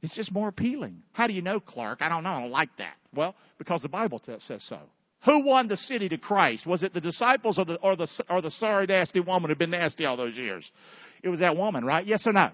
It's 0.03 0.17
just 0.17 0.33
more 0.33 0.49
appealing. 0.49 1.03
How 1.13 1.29
do 1.29 1.33
you 1.33 1.43
know, 1.43 1.61
Clark? 1.61 2.03
I 2.03 2.09
don't 2.09 2.25
know. 2.25 2.31
I 2.31 2.41
don't 2.41 2.51
like 2.51 2.71
that. 2.79 2.95
Well, 3.15 3.37
because 3.59 3.83
the 3.83 3.89
Bible 3.89 4.21
says 4.25 4.65
so. 4.69 4.81
Who 5.25 5.45
won 5.45 5.69
the 5.69 5.77
city 5.77 6.09
to 6.09 6.19
Christ? 6.19 6.67
Was 6.67 6.83
it 6.83 6.93
the 6.95 7.01
disciples 7.01 7.59
or 7.59 7.65
the, 7.65 7.77
or 7.77 7.97
the, 7.97 8.09
or 8.29 8.43
the 8.43 8.51
sorry, 8.51 8.87
nasty 8.87 9.21
woman 9.21 9.51
who'd 9.51 9.59
been 9.59 9.71
nasty 9.71 10.05
all 10.05 10.17
those 10.17 10.37
years? 10.37 10.65
It 11.27 11.31
was 11.31 11.41
that 11.41 11.57
woman, 11.57 11.85
right? 11.85 12.07
Yes 12.07 12.25
or 12.25 12.33
no? 12.33 12.51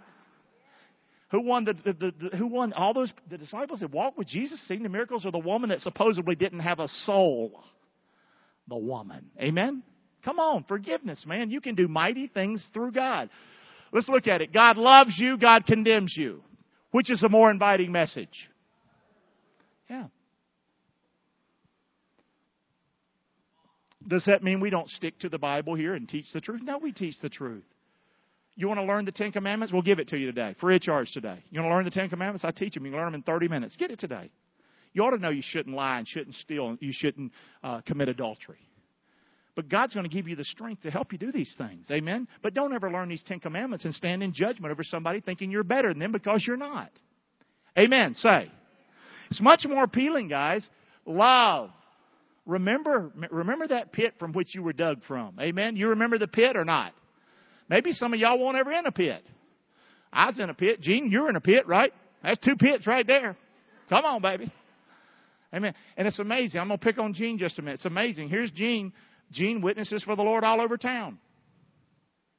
Who 1.30 1.42
won 1.42 1.66
the, 1.66 1.74
the, 1.74 1.92
the, 1.92 2.36
who 2.38 2.46
won 2.46 2.72
all 2.72 2.94
those 2.94 3.12
the 3.28 3.36
disciples 3.36 3.80
that 3.80 3.90
walked 3.90 4.16
with 4.16 4.28
Jesus, 4.28 4.66
seen 4.66 4.82
the 4.82 4.88
miracles, 4.88 5.26
or 5.26 5.30
the 5.30 5.38
woman 5.38 5.68
that 5.68 5.80
supposedly 5.80 6.34
didn't 6.34 6.60
have 6.60 6.78
a 6.78 6.88
soul? 6.88 7.62
The 8.68 8.76
woman. 8.78 9.26
Amen? 9.38 9.82
Come 10.24 10.38
on, 10.38 10.64
forgiveness, 10.64 11.22
man. 11.26 11.50
You 11.50 11.60
can 11.60 11.74
do 11.74 11.86
mighty 11.86 12.28
things 12.28 12.66
through 12.72 12.92
God. 12.92 13.28
Let's 13.92 14.08
look 14.08 14.26
at 14.26 14.40
it. 14.40 14.54
God 14.54 14.78
loves 14.78 15.18
you, 15.18 15.36
God 15.36 15.66
condemns 15.66 16.14
you. 16.16 16.42
Which 16.92 17.10
is 17.10 17.22
a 17.22 17.28
more 17.28 17.50
inviting 17.50 17.92
message? 17.92 18.48
Yeah. 19.90 20.06
Does 24.08 24.24
that 24.24 24.42
mean 24.42 24.60
we 24.60 24.70
don't 24.70 24.88
stick 24.88 25.18
to 25.18 25.28
the 25.28 25.38
Bible 25.38 25.74
here 25.74 25.92
and 25.92 26.08
teach 26.08 26.32
the 26.32 26.40
truth? 26.40 26.62
No, 26.64 26.78
we 26.78 26.92
teach 26.92 27.16
the 27.20 27.28
truth. 27.28 27.64
You 28.54 28.68
want 28.68 28.80
to 28.80 28.84
learn 28.84 29.04
the 29.04 29.12
Ten 29.12 29.32
Commandments? 29.32 29.72
We'll 29.72 29.82
give 29.82 29.98
it 29.98 30.08
to 30.08 30.16
you 30.16 30.26
today, 30.26 30.54
free 30.60 30.76
of 30.76 30.82
charge 30.82 31.10
today. 31.12 31.42
You 31.50 31.60
want 31.60 31.70
to 31.70 31.74
learn 31.74 31.84
the 31.84 31.90
Ten 31.90 32.08
Commandments? 32.08 32.44
I 32.44 32.50
teach 32.50 32.74
them. 32.74 32.84
You 32.84 32.92
can 32.92 32.98
learn 32.98 33.12
them 33.12 33.14
in 33.14 33.22
30 33.22 33.48
minutes. 33.48 33.76
Get 33.76 33.90
it 33.90 33.98
today. 33.98 34.30
You 34.92 35.04
ought 35.04 35.10
to 35.10 35.18
know 35.18 35.30
you 35.30 35.42
shouldn't 35.42 35.74
lie 35.74 35.98
and 35.98 36.06
shouldn't 36.06 36.36
steal 36.36 36.68
and 36.68 36.78
you 36.80 36.92
shouldn't 36.92 37.32
uh, 37.64 37.80
commit 37.86 38.08
adultery. 38.08 38.58
But 39.54 39.68
God's 39.68 39.94
going 39.94 40.08
to 40.08 40.14
give 40.14 40.28
you 40.28 40.36
the 40.36 40.44
strength 40.44 40.82
to 40.82 40.90
help 40.90 41.12
you 41.12 41.18
do 41.18 41.32
these 41.32 41.54
things. 41.58 41.86
Amen? 41.90 42.26
But 42.42 42.54
don't 42.54 42.74
ever 42.74 42.90
learn 42.90 43.08
these 43.08 43.22
Ten 43.26 43.40
Commandments 43.40 43.84
and 43.84 43.94
stand 43.94 44.22
in 44.22 44.32
judgment 44.32 44.72
over 44.72 44.82
somebody 44.82 45.20
thinking 45.20 45.50
you're 45.50 45.64
better 45.64 45.88
than 45.88 45.98
them 45.98 46.12
because 46.12 46.44
you're 46.46 46.56
not. 46.56 46.90
Amen. 47.78 48.14
Say. 48.14 48.50
It's 49.30 49.40
much 49.40 49.64
more 49.66 49.84
appealing, 49.84 50.28
guys. 50.28 50.66
Love. 51.06 51.70
Remember, 52.44 53.12
remember 53.30 53.68
that 53.68 53.92
pit 53.92 54.14
from 54.18 54.32
which 54.32 54.54
you 54.54 54.62
were 54.62 54.72
dug 54.72 55.02
from. 55.06 55.38
Amen. 55.40 55.76
You 55.76 55.88
remember 55.88 56.18
the 56.18 56.28
pit 56.28 56.56
or 56.56 56.64
not? 56.64 56.92
Maybe 57.72 57.92
some 57.92 58.12
of 58.12 58.20
y'all 58.20 58.38
won't 58.38 58.58
ever 58.58 58.70
in 58.70 58.84
a 58.84 58.92
pit. 58.92 59.24
I 60.12 60.28
was 60.28 60.38
in 60.38 60.50
a 60.50 60.54
pit. 60.54 60.82
Gene, 60.82 61.10
you're 61.10 61.30
in 61.30 61.36
a 61.36 61.40
pit, 61.40 61.66
right? 61.66 61.90
That's 62.22 62.38
two 62.40 62.54
pits 62.54 62.86
right 62.86 63.06
there. 63.06 63.34
Come 63.88 64.04
on, 64.04 64.20
baby. 64.20 64.52
Amen. 65.54 65.72
And 65.96 66.06
it's 66.06 66.18
amazing. 66.18 66.60
I'm 66.60 66.68
going 66.68 66.78
to 66.78 66.84
pick 66.84 66.98
on 66.98 67.14
Gene 67.14 67.38
just 67.38 67.58
a 67.58 67.62
minute. 67.62 67.76
It's 67.76 67.86
amazing. 67.86 68.28
Here's 68.28 68.50
Gene. 68.50 68.92
Gene 69.30 69.62
witnesses 69.62 70.02
for 70.02 70.14
the 70.16 70.22
Lord 70.22 70.44
all 70.44 70.60
over 70.60 70.76
town. 70.76 71.18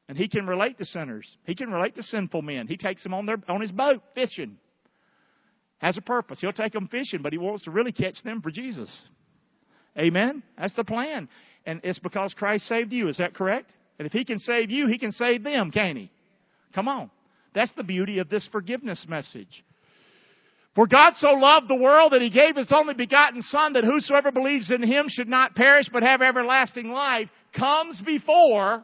And 0.07 0.19
he 0.19 0.27
can 0.27 0.45
relate 0.45 0.77
to 0.77 0.85
sinners. 0.85 1.27
He 1.45 1.55
can 1.55 1.71
relate 1.71 1.95
to 1.95 2.03
sinful 2.03 2.43
men. 2.43 2.67
He 2.67 2.77
takes 2.77 3.01
them 3.01 3.15
on 3.15 3.25
their 3.25 3.37
on 3.47 3.59
his 3.59 3.71
boat 3.71 4.03
fishing. 4.13 4.57
Has 5.79 5.97
a 5.97 6.01
purpose. 6.01 6.41
He'll 6.41 6.53
take 6.53 6.73
them 6.73 6.89
fishing, 6.89 7.23
but 7.23 7.33
he 7.33 7.39
wants 7.39 7.63
to 7.63 7.71
really 7.71 7.91
catch 7.91 8.21
them 8.23 8.43
for 8.43 8.51
Jesus. 8.51 9.05
Amen. 9.97 10.43
That's 10.59 10.75
the 10.75 10.83
plan. 10.83 11.27
And 11.65 11.81
it's 11.83 11.97
because 11.97 12.35
Christ 12.35 12.67
saved 12.67 12.93
you. 12.93 13.07
Is 13.07 13.17
that 13.17 13.33
correct? 13.33 13.71
And 13.99 14.05
if 14.05 14.11
he 14.11 14.25
can 14.25 14.39
save 14.39 14.71
you, 14.71 14.87
he 14.87 14.97
can 14.97 15.11
save 15.11 15.43
them, 15.43 15.71
can't 15.71 15.97
he? 15.97 16.11
Come 16.73 16.87
on. 16.87 17.09
That's 17.53 17.71
the 17.77 17.83
beauty 17.83 18.19
of 18.19 18.29
this 18.29 18.47
forgiveness 18.51 19.05
message. 19.07 19.63
For 20.75 20.87
God 20.87 21.13
so 21.17 21.29
loved 21.33 21.67
the 21.67 21.75
world 21.75 22.13
that 22.13 22.21
he 22.21 22.31
gave 22.31 22.55
his 22.55 22.71
only 22.71 22.95
begotten 22.95 23.43
Son 23.43 23.73
that 23.73 23.83
whosoever 23.83 24.31
believes 24.31 24.71
in 24.71 24.81
him 24.81 25.05
should 25.07 25.27
not 25.27 25.55
perish 25.55 25.85
but 25.93 26.01
have 26.01 26.21
everlasting 26.23 26.89
life 26.89 27.29
comes 27.55 28.01
before 28.03 28.83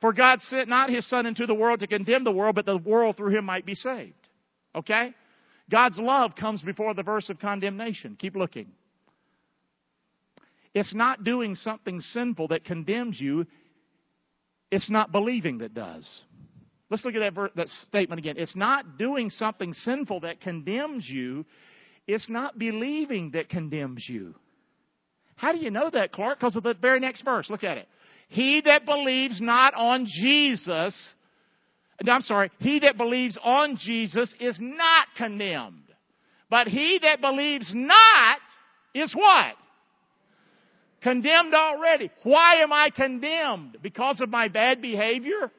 for 0.00 0.12
God 0.12 0.40
sent 0.42 0.68
not 0.68 0.90
his 0.90 1.06
Son 1.08 1.26
into 1.26 1.46
the 1.46 1.54
world 1.54 1.80
to 1.80 1.86
condemn 1.86 2.24
the 2.24 2.32
world, 2.32 2.54
but 2.54 2.66
the 2.66 2.78
world 2.78 3.16
through 3.16 3.36
him 3.36 3.44
might 3.44 3.66
be 3.66 3.74
saved. 3.74 4.14
Okay? 4.74 5.14
God's 5.70 5.98
love 5.98 6.34
comes 6.34 6.62
before 6.62 6.94
the 6.94 7.02
verse 7.02 7.28
of 7.28 7.38
condemnation. 7.38 8.16
Keep 8.18 8.34
looking. 8.34 8.68
It's 10.74 10.94
not 10.94 11.24
doing 11.24 11.54
something 11.54 12.00
sinful 12.00 12.48
that 12.48 12.64
condemns 12.64 13.20
you. 13.20 13.46
It's 14.70 14.90
not 14.90 15.12
believing 15.12 15.58
that 15.58 15.74
does. 15.74 16.08
Let's 16.90 17.04
look 17.04 17.14
at 17.14 17.20
that, 17.20 17.34
ver- 17.34 17.50
that 17.56 17.68
statement 17.88 18.18
again. 18.18 18.34
It's 18.36 18.56
not 18.56 18.98
doing 18.98 19.30
something 19.30 19.72
sinful 19.74 20.20
that 20.20 20.40
condemns 20.40 21.08
you. 21.08 21.44
It's 22.06 22.28
not 22.28 22.58
believing 22.58 23.30
that 23.32 23.48
condemns 23.48 24.04
you. 24.08 24.34
How 25.36 25.52
do 25.52 25.58
you 25.58 25.70
know 25.70 25.88
that, 25.90 26.12
Clark? 26.12 26.40
Because 26.40 26.56
of 26.56 26.64
the 26.64 26.74
very 26.74 27.00
next 27.00 27.22
verse. 27.22 27.48
Look 27.48 27.64
at 27.64 27.78
it. 27.78 27.88
He 28.28 28.60
that 28.64 28.84
believes 28.84 29.40
not 29.40 29.74
on 29.74 30.06
Jesus, 30.06 30.94
I'm 32.06 32.22
sorry, 32.22 32.50
he 32.58 32.80
that 32.80 32.96
believes 32.96 33.38
on 33.42 33.76
Jesus 33.76 34.32
is 34.38 34.56
not 34.60 35.08
condemned. 35.16 35.84
But 36.48 36.66
he 36.66 36.98
that 37.02 37.20
believes 37.20 37.72
not 37.74 38.38
is 38.94 39.14
what? 39.14 39.54
Condemned 41.02 41.54
already. 41.54 42.10
Why 42.22 42.56
am 42.62 42.72
I 42.72 42.90
condemned? 42.90 43.78
Because 43.82 44.20
of 44.20 44.28
my 44.28 44.48
bad 44.48 44.82
behavior? 44.82 45.50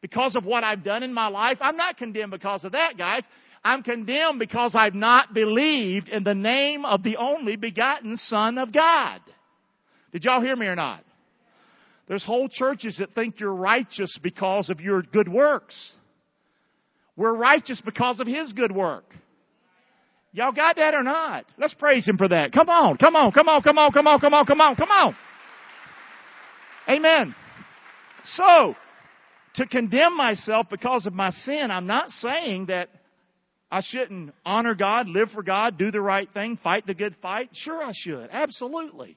Because 0.00 0.34
of 0.34 0.46
what 0.46 0.64
I've 0.64 0.82
done 0.82 1.02
in 1.02 1.12
my 1.12 1.28
life? 1.28 1.58
I'm 1.60 1.76
not 1.76 1.98
condemned 1.98 2.30
because 2.30 2.64
of 2.64 2.72
that, 2.72 2.96
guys. 2.96 3.22
I'm 3.62 3.82
condemned 3.82 4.38
because 4.38 4.74
I've 4.74 4.94
not 4.94 5.34
believed 5.34 6.08
in 6.08 6.24
the 6.24 6.34
name 6.34 6.86
of 6.86 7.02
the 7.02 7.18
only 7.18 7.56
begotten 7.56 8.16
Son 8.16 8.56
of 8.56 8.72
God. 8.72 9.20
Did 10.12 10.24
y'all 10.24 10.40
hear 10.40 10.56
me 10.56 10.66
or 10.66 10.76
not? 10.76 11.04
There's 12.08 12.24
whole 12.24 12.48
churches 12.48 12.96
that 12.98 13.14
think 13.14 13.38
you're 13.38 13.54
righteous 13.54 14.18
because 14.22 14.70
of 14.70 14.80
your 14.80 15.02
good 15.02 15.28
works. 15.28 15.92
We're 17.14 17.34
righteous 17.34 17.80
because 17.84 18.18
of 18.18 18.26
His 18.26 18.52
good 18.54 18.72
work. 18.72 19.04
Y'all 20.32 20.52
got 20.52 20.76
that 20.76 20.94
or 20.94 21.02
not? 21.02 21.44
Let's 21.58 21.74
praise 21.74 22.06
Him 22.06 22.16
for 22.16 22.28
that. 22.28 22.52
Come 22.52 22.68
on, 22.68 22.96
come 22.98 23.16
on, 23.16 23.32
come 23.32 23.48
on, 23.48 23.62
come 23.62 23.78
on, 23.78 23.90
come 23.92 24.06
on, 24.06 24.20
come 24.20 24.34
on, 24.34 24.46
come 24.46 24.60
on, 24.60 24.76
come 24.76 24.90
on. 24.90 25.16
Amen. 26.88 27.34
So, 28.24 28.74
to 29.54 29.66
condemn 29.66 30.16
myself 30.16 30.66
because 30.70 31.06
of 31.06 31.12
my 31.12 31.30
sin, 31.30 31.70
I'm 31.70 31.86
not 31.86 32.10
saying 32.10 32.66
that 32.66 32.88
I 33.70 33.80
shouldn't 33.82 34.32
honor 34.44 34.74
God, 34.74 35.08
live 35.08 35.30
for 35.30 35.42
God, 35.42 35.78
do 35.78 35.90
the 35.90 36.00
right 36.00 36.28
thing, 36.32 36.58
fight 36.62 36.86
the 36.86 36.94
good 36.94 37.16
fight. 37.22 37.50
Sure, 37.52 37.82
I 37.82 37.92
should. 37.94 38.28
Absolutely. 38.32 39.16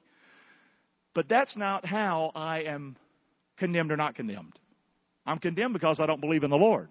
But 1.13 1.30
that's 1.30 1.56
not 1.58 1.86
how 1.86 2.32
I 2.36 2.62
am 2.63 2.95
condemned 3.58 3.91
or 3.91 3.97
not 3.97 4.15
condemned. 4.15 4.54
I'm 5.26 5.38
condemned 5.38 5.73
because 5.73 5.99
I 5.99 6.06
don't 6.06 6.21
believe 6.21 6.43
in 6.43 6.49
the 6.49 6.58
Lord. 6.58 6.89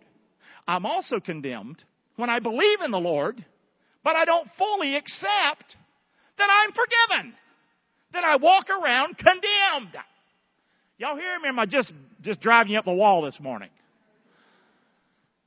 I'm 0.66 0.86
also 0.86 1.20
condemned 1.20 1.82
when 2.16 2.30
I 2.30 2.38
believe 2.38 2.80
in 2.84 2.90
the 2.90 2.98
Lord 2.98 3.44
but 4.04 4.16
I 4.16 4.24
don't 4.24 4.48
fully 4.58 4.96
accept 4.96 5.76
that 6.38 6.48
I'm 6.50 6.70
forgiven. 6.70 7.34
That 8.12 8.24
I 8.24 8.36
walk 8.36 8.66
around 8.68 9.16
condemned. 9.16 9.96
Y'all 10.98 11.16
hear 11.16 11.38
me? 11.40 11.48
Am 11.48 11.58
I 11.58 11.66
just, 11.66 11.92
just 12.20 12.40
driving 12.40 12.72
you 12.72 12.78
up 12.78 12.84
the 12.84 12.92
wall 12.92 13.22
this 13.22 13.38
morning? 13.40 13.70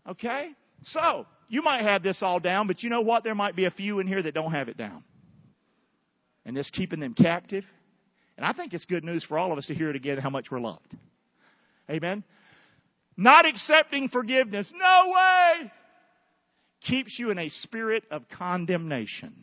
Okay? 0.07 0.49
So, 0.83 1.25
you 1.47 1.61
might 1.61 1.83
have 1.83 2.03
this 2.03 2.19
all 2.21 2.39
down, 2.39 2.67
but 2.67 2.81
you 2.81 2.89
know 2.89 3.01
what? 3.01 3.23
There 3.23 3.35
might 3.35 3.55
be 3.55 3.65
a 3.65 3.71
few 3.71 3.99
in 3.99 4.07
here 4.07 4.21
that 4.21 4.33
don't 4.33 4.51
have 4.51 4.67
it 4.67 4.77
down. 4.77 5.03
And 6.45 6.57
it's 6.57 6.69
keeping 6.71 6.99
them 6.99 7.13
captive. 7.13 7.63
And 8.37 8.45
I 8.45 8.53
think 8.53 8.73
it's 8.73 8.85
good 8.85 9.03
news 9.03 9.23
for 9.23 9.37
all 9.37 9.51
of 9.51 9.57
us 9.57 9.65
to 9.67 9.75
hear 9.75 9.89
it 9.89 9.95
again 9.95 10.17
how 10.17 10.29
much 10.29 10.51
we're 10.51 10.59
loved. 10.59 10.95
Amen? 11.89 12.23
Not 13.15 13.47
accepting 13.47 14.09
forgiveness. 14.09 14.67
No 14.73 15.13
way! 15.13 15.71
Keeps 16.87 17.17
you 17.19 17.31
in 17.31 17.39
a 17.39 17.49
spirit 17.49 18.03
of 18.11 18.23
condemnation. 18.29 19.33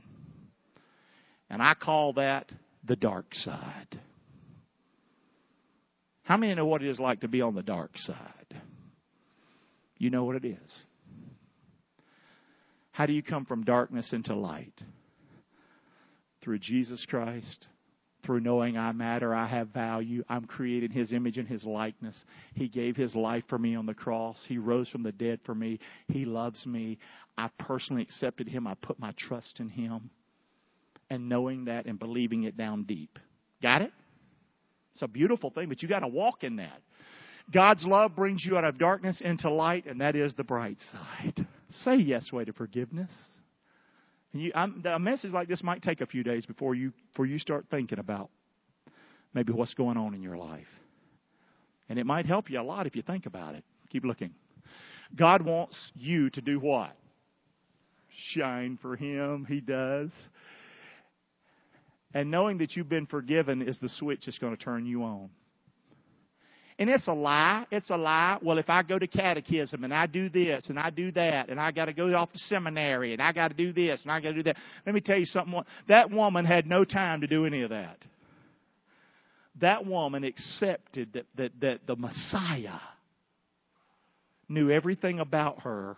And 1.50 1.62
I 1.62 1.74
call 1.74 2.14
that 2.14 2.50
the 2.86 2.96
dark 2.96 3.26
side. 3.34 4.00
How 6.22 6.36
many 6.36 6.54
know 6.54 6.66
what 6.66 6.82
it 6.82 6.88
is 6.88 6.98
like 6.98 7.20
to 7.20 7.28
be 7.28 7.42
on 7.42 7.54
the 7.54 7.62
dark 7.62 7.90
side? 7.96 8.60
You 9.98 10.10
know 10.10 10.24
what 10.24 10.36
it 10.36 10.44
is. 10.44 10.82
How 12.92 13.06
do 13.06 13.12
you 13.12 13.22
come 13.22 13.44
from 13.44 13.64
darkness 13.64 14.12
into 14.12 14.34
light? 14.34 14.80
Through 16.42 16.58
Jesus 16.58 17.04
Christ, 17.08 17.66
through 18.24 18.40
knowing 18.40 18.76
I 18.76 18.92
matter, 18.92 19.34
I 19.34 19.46
have 19.46 19.68
value, 19.68 20.24
I'm 20.28 20.44
created 20.44 20.92
in 20.92 20.98
His 20.98 21.12
image 21.12 21.38
and 21.38 21.48
His 21.48 21.64
likeness. 21.64 22.16
He 22.54 22.68
gave 22.68 22.96
His 22.96 23.14
life 23.14 23.44
for 23.48 23.58
me 23.58 23.74
on 23.74 23.86
the 23.86 23.94
cross. 23.94 24.38
He 24.46 24.58
rose 24.58 24.88
from 24.88 25.02
the 25.02 25.12
dead 25.12 25.40
for 25.44 25.54
me. 25.54 25.80
He 26.08 26.24
loves 26.24 26.64
me. 26.66 26.98
I 27.36 27.48
personally 27.58 28.02
accepted 28.02 28.48
Him. 28.48 28.66
I 28.66 28.74
put 28.74 28.98
my 28.98 29.12
trust 29.18 29.58
in 29.58 29.68
Him. 29.68 30.10
And 31.10 31.28
knowing 31.28 31.66
that 31.66 31.86
and 31.86 31.98
believing 31.98 32.44
it 32.44 32.56
down 32.56 32.84
deep. 32.84 33.18
Got 33.60 33.82
it? 33.82 33.92
It's 34.92 35.02
a 35.02 35.08
beautiful 35.08 35.50
thing, 35.50 35.68
but 35.68 35.82
you 35.82 35.88
got 35.88 36.00
to 36.00 36.08
walk 36.08 36.44
in 36.44 36.56
that. 36.56 36.80
God's 37.52 37.84
love 37.84 38.14
brings 38.14 38.44
you 38.44 38.56
out 38.56 38.64
of 38.64 38.78
darkness 38.78 39.20
into 39.20 39.50
light, 39.50 39.86
and 39.86 40.00
that 40.00 40.16
is 40.16 40.32
the 40.34 40.44
bright 40.44 40.78
side. 40.92 41.46
Say 41.84 41.96
yes 41.96 42.32
way 42.32 42.44
to 42.44 42.52
forgiveness. 42.52 43.10
You, 44.34 44.50
a 44.54 44.98
message 44.98 45.32
like 45.32 45.48
this 45.48 45.62
might 45.62 45.82
take 45.82 46.00
a 46.00 46.06
few 46.06 46.22
days 46.22 46.46
before 46.46 46.74
you 46.74 46.92
before 47.10 47.26
you 47.26 47.38
start 47.38 47.66
thinking 47.70 47.98
about 47.98 48.30
maybe 49.34 49.52
what's 49.52 49.74
going 49.74 49.98
on 49.98 50.14
in 50.14 50.22
your 50.22 50.38
life, 50.38 50.66
and 51.88 51.98
it 51.98 52.06
might 52.06 52.24
help 52.24 52.48
you 52.48 52.58
a 52.58 52.62
lot 52.62 52.86
if 52.86 52.96
you 52.96 53.02
think 53.02 53.26
about 53.26 53.54
it. 53.54 53.64
Keep 53.90 54.04
looking. 54.04 54.30
God 55.14 55.42
wants 55.42 55.76
you 55.94 56.30
to 56.30 56.40
do 56.40 56.58
what? 56.58 56.96
Shine 58.34 58.78
for 58.80 58.96
Him. 58.96 59.46
He 59.46 59.60
does. 59.60 60.10
And 62.14 62.30
knowing 62.30 62.58
that 62.58 62.76
you've 62.76 62.88
been 62.88 63.06
forgiven 63.06 63.62
is 63.62 63.78
the 63.78 63.88
switch 63.88 64.22
that's 64.26 64.38
going 64.38 64.56
to 64.56 64.62
turn 64.62 64.86
you 64.86 65.02
on. 65.02 65.30
And 66.78 66.88
it's 66.88 67.06
a 67.06 67.12
lie. 67.12 67.66
It's 67.70 67.90
a 67.90 67.96
lie. 67.96 68.38
Well, 68.42 68.58
if 68.58 68.70
I 68.70 68.82
go 68.82 68.98
to 68.98 69.06
catechism 69.06 69.84
and 69.84 69.92
I 69.92 70.06
do 70.06 70.28
this 70.28 70.64
and 70.68 70.78
I 70.78 70.90
do 70.90 71.12
that 71.12 71.48
and 71.48 71.60
I 71.60 71.70
got 71.70 71.86
to 71.86 71.92
go 71.92 72.14
off 72.14 72.32
to 72.32 72.38
seminary 72.38 73.12
and 73.12 73.20
I 73.20 73.32
got 73.32 73.48
to 73.48 73.54
do 73.54 73.72
this 73.72 74.00
and 74.02 74.10
I 74.10 74.20
got 74.20 74.30
to 74.30 74.34
do 74.34 74.42
that. 74.44 74.56
Let 74.86 74.94
me 74.94 75.00
tell 75.00 75.18
you 75.18 75.26
something. 75.26 75.60
That 75.88 76.10
woman 76.10 76.44
had 76.44 76.66
no 76.66 76.84
time 76.84 77.20
to 77.20 77.26
do 77.26 77.44
any 77.44 77.62
of 77.62 77.70
that. 77.70 77.98
That 79.60 79.84
woman 79.86 80.24
accepted 80.24 81.12
that, 81.12 81.26
that, 81.36 81.60
that 81.60 81.86
the 81.86 81.96
Messiah 81.96 82.80
knew 84.48 84.70
everything 84.70 85.20
about 85.20 85.60
her 85.62 85.96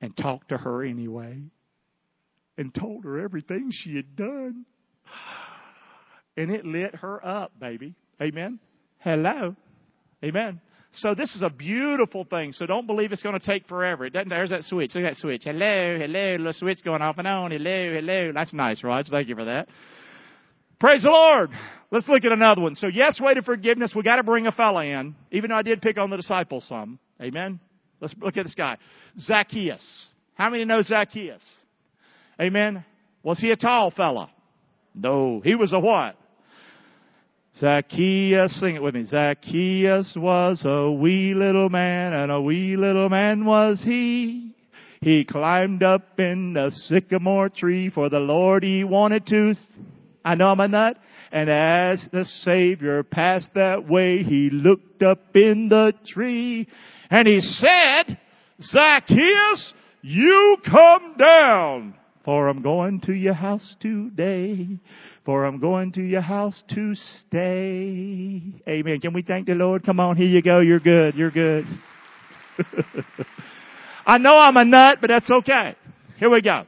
and 0.00 0.16
talked 0.16 0.48
to 0.48 0.56
her 0.56 0.82
anyway 0.82 1.42
and 2.56 2.74
told 2.74 3.04
her 3.04 3.20
everything 3.20 3.70
she 3.70 3.96
had 3.96 4.16
done. 4.16 4.64
And 6.36 6.50
it 6.50 6.64
lit 6.64 6.94
her 6.96 7.24
up, 7.24 7.52
baby. 7.60 7.94
Amen. 8.20 8.58
Hello. 9.02 9.56
Amen. 10.24 10.60
So 10.94 11.14
this 11.14 11.34
is 11.34 11.42
a 11.42 11.48
beautiful 11.48 12.24
thing. 12.24 12.52
So 12.52 12.66
don't 12.66 12.86
believe 12.86 13.12
it's 13.12 13.22
going 13.22 13.38
to 13.38 13.44
take 13.44 13.66
forever. 13.66 14.04
It 14.04 14.12
doesn't. 14.12 14.28
There's 14.28 14.50
that 14.50 14.64
switch. 14.64 14.94
Look 14.94 15.04
at 15.04 15.14
that 15.14 15.20
switch. 15.20 15.42
Hello, 15.44 15.98
hello. 15.98 16.36
Little 16.36 16.52
switch 16.52 16.84
going 16.84 17.02
off 17.02 17.16
and 17.18 17.26
on. 17.26 17.50
Hello, 17.50 17.94
hello. 17.94 18.32
That's 18.34 18.52
nice, 18.52 18.84
Raj. 18.84 19.08
Thank 19.08 19.28
you 19.28 19.34
for 19.34 19.46
that. 19.46 19.68
Praise 20.78 21.02
the 21.02 21.10
Lord. 21.10 21.50
Let's 21.90 22.08
look 22.08 22.24
at 22.24 22.32
another 22.32 22.60
one. 22.60 22.74
So 22.74 22.88
yes, 22.88 23.20
way 23.20 23.34
to 23.34 23.42
forgiveness. 23.42 23.92
We 23.94 24.02
got 24.02 24.16
to 24.16 24.22
bring 24.22 24.46
a 24.46 24.52
fella 24.52 24.84
in, 24.84 25.14
even 25.30 25.50
though 25.50 25.56
I 25.56 25.62
did 25.62 25.80
pick 25.80 25.98
on 25.98 26.10
the 26.10 26.16
disciples 26.16 26.64
some. 26.68 26.98
Amen. 27.20 27.60
Let's 28.00 28.14
look 28.20 28.36
at 28.36 28.44
this 28.44 28.54
guy, 28.54 28.78
Zacchaeus. 29.18 30.10
How 30.34 30.50
many 30.50 30.64
know 30.64 30.82
Zacchaeus? 30.82 31.42
Amen. 32.40 32.84
Was 33.22 33.38
he 33.38 33.50
a 33.52 33.56
tall 33.56 33.92
fella? 33.92 34.30
No, 34.94 35.40
he 35.44 35.54
was 35.54 35.72
a 35.72 35.78
what? 35.78 36.16
Zacchaeus, 37.58 38.58
sing 38.60 38.76
it 38.76 38.82
with 38.82 38.94
me. 38.94 39.04
Zacchaeus 39.04 40.14
was 40.16 40.62
a 40.64 40.90
wee 40.90 41.34
little 41.34 41.68
man, 41.68 42.12
and 42.12 42.32
a 42.32 42.40
wee 42.40 42.76
little 42.76 43.08
man 43.08 43.44
was 43.44 43.80
he. 43.84 44.54
He 45.00 45.24
climbed 45.24 45.82
up 45.82 46.18
in 46.18 46.52
the 46.54 46.70
sycamore 46.70 47.48
tree 47.48 47.90
for 47.90 48.08
the 48.08 48.20
Lord 48.20 48.62
he 48.62 48.84
wanted 48.84 49.26
to. 49.26 49.54
I 50.24 50.36
know 50.36 50.46
I'm 50.46 50.60
a 50.60 50.68
nut. 50.68 50.96
And 51.32 51.48
as 51.48 52.04
the 52.12 52.24
Savior 52.24 53.02
passed 53.02 53.48
that 53.54 53.88
way, 53.88 54.22
he 54.22 54.50
looked 54.50 55.02
up 55.02 55.34
in 55.34 55.68
the 55.68 55.94
tree 56.06 56.68
and 57.10 57.26
he 57.26 57.40
said, 57.40 58.18
Zacchaeus, 58.60 59.72
you 60.02 60.56
come 60.64 61.16
down. 61.18 61.94
For 62.24 62.48
I'm 62.48 62.62
going 62.62 63.00
to 63.02 63.12
your 63.12 63.34
house 63.34 63.74
today. 63.80 64.68
For 65.24 65.44
I'm 65.44 65.60
going 65.60 65.92
to 65.92 66.02
your 66.02 66.20
house 66.20 66.64
to 66.74 66.94
stay. 66.96 68.42
Amen. 68.68 69.00
Can 69.00 69.12
we 69.12 69.22
thank 69.22 69.46
the 69.46 69.54
Lord? 69.54 69.84
Come 69.84 70.00
on, 70.00 70.16
here 70.16 70.26
you 70.26 70.42
go. 70.42 70.58
You're 70.58 70.80
good. 70.80 71.14
You're 71.14 71.30
good. 71.30 71.64
I 74.06 74.18
know 74.18 74.36
I'm 74.36 74.56
a 74.56 74.64
nut, 74.64 74.98
but 75.00 75.08
that's 75.08 75.30
okay. 75.30 75.76
Here 76.18 76.28
we 76.28 76.42
go. 76.42 76.64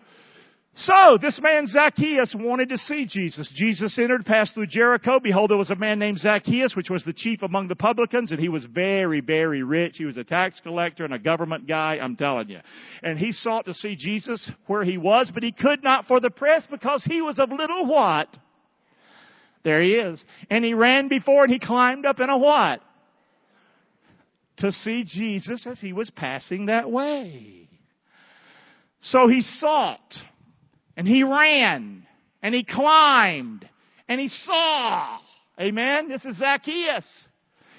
So, 0.77 1.19
this 1.23 1.39
man 1.41 1.69
Zacchaeus 1.69 2.35
wanted 2.37 2.71
to 2.71 2.79
see 2.79 3.07
Jesus. 3.07 3.49
Jesus 3.55 3.97
entered, 3.97 4.25
passed 4.25 4.55
through 4.55 4.67
Jericho. 4.67 5.21
Behold, 5.21 5.51
there 5.51 5.57
was 5.57 5.71
a 5.71 5.77
man 5.77 6.01
named 6.01 6.19
Zacchaeus, 6.19 6.75
which 6.75 6.91
was 6.91 7.05
the 7.05 7.13
chief 7.13 7.43
among 7.43 7.69
the 7.69 7.77
publicans, 7.77 8.33
and 8.33 8.41
he 8.41 8.49
was 8.49 8.65
very, 8.65 9.21
very 9.21 9.63
rich. 9.63 9.95
He 9.99 10.05
was 10.05 10.17
a 10.17 10.25
tax 10.25 10.59
collector 10.65 11.05
and 11.05 11.15
a 11.15 11.19
government 11.19 11.69
guy, 11.69 11.99
I'm 12.03 12.17
telling 12.17 12.49
you. 12.49 12.59
And 13.05 13.21
he 13.21 13.31
sought 13.31 13.67
to 13.67 13.75
see 13.75 13.95
Jesus 13.95 14.51
where 14.67 14.83
he 14.83 14.99
was, 14.99 15.31
but 15.33 15.45
he 15.45 15.53
could 15.53 15.85
not 15.85 16.07
for 16.07 16.19
the 16.19 16.31
press 16.31 16.67
because 16.69 17.05
he 17.05 17.23
was 17.23 17.39
of 17.39 17.51
little 17.53 17.87
what? 17.87 18.29
There 19.63 19.81
he 19.81 19.93
is. 19.93 20.25
And 20.51 20.65
he 20.65 20.75
ran 20.75 21.07
before 21.07 21.45
and 21.45 21.53
he 21.53 21.61
climbed 21.61 22.05
up 22.05 22.19
in 22.19 22.31
a 22.31 22.37
what? 22.37 22.81
To 24.59 24.73
see 24.73 25.05
Jesus 25.05 25.65
as 25.69 25.79
he 25.79 25.93
was 25.93 26.11
passing 26.11 26.67
that 26.67 26.91
way. 26.91 27.69
So 29.03 29.29
he 29.29 29.41
sought 29.41 30.01
and 30.97 31.07
he 31.07 31.23
ran 31.23 32.07
and 32.43 32.55
he 32.55 32.65
climbed 32.65 33.69
and 34.09 34.21
he 34.21 34.29
saw. 34.29 35.19
Amen. 35.61 36.09
This 36.09 36.25
is 36.25 36.37
Zacchaeus. 36.37 37.07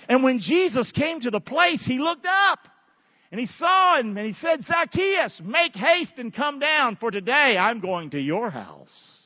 And 0.08 0.24
when 0.24 0.40
Jesus 0.40 0.92
came 0.92 1.22
to 1.22 1.32
the 1.32 1.40
place, 1.40 1.84
he 1.86 2.00
looked 2.00 2.26
up 2.26 2.60
and 3.32 3.40
he 3.40 3.48
saw 3.48 4.00
him 4.00 4.18
and 4.18 4.28
he 4.28 4.34
said, 4.34 4.64
Zacchaeus, 4.66 5.42
make 5.44 5.76
haste 5.76 6.14
and 6.18 6.34
come 6.34 6.60
down 6.60 6.98
for 6.98 7.12
today 7.12 7.58
I'm 7.60 7.80
going 7.80 8.12
to 8.12 8.20
your 8.20 8.50
house. 8.50 9.22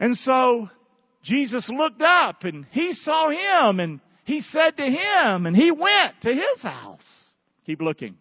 And 0.00 0.16
so 0.16 0.68
Jesus 1.22 1.68
looked 1.74 2.02
up 2.02 2.44
and 2.44 2.66
he 2.70 2.92
saw 2.92 3.30
him 3.30 3.80
and 3.80 4.00
he 4.24 4.40
said 4.42 4.76
to 4.76 4.84
him 4.84 5.46
and 5.46 5.56
he 5.56 5.70
went 5.70 6.20
to 6.22 6.32
his 6.32 6.62
house. 6.62 7.06
Keep 7.66 7.80
looking. 7.80 8.16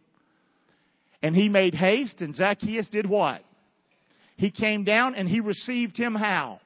And 1.22 1.36
he 1.36 1.50
made 1.50 1.76
haste 1.76 2.22
and 2.22 2.36
Zacchaeus 2.36 2.90
did 2.90 3.06
what? 3.06 3.42
He 4.38 4.52
came 4.52 4.84
down 4.84 5.16
and 5.16 5.28
he 5.28 5.40
received 5.40 5.98
him 5.98 6.16
how? 6.16 6.60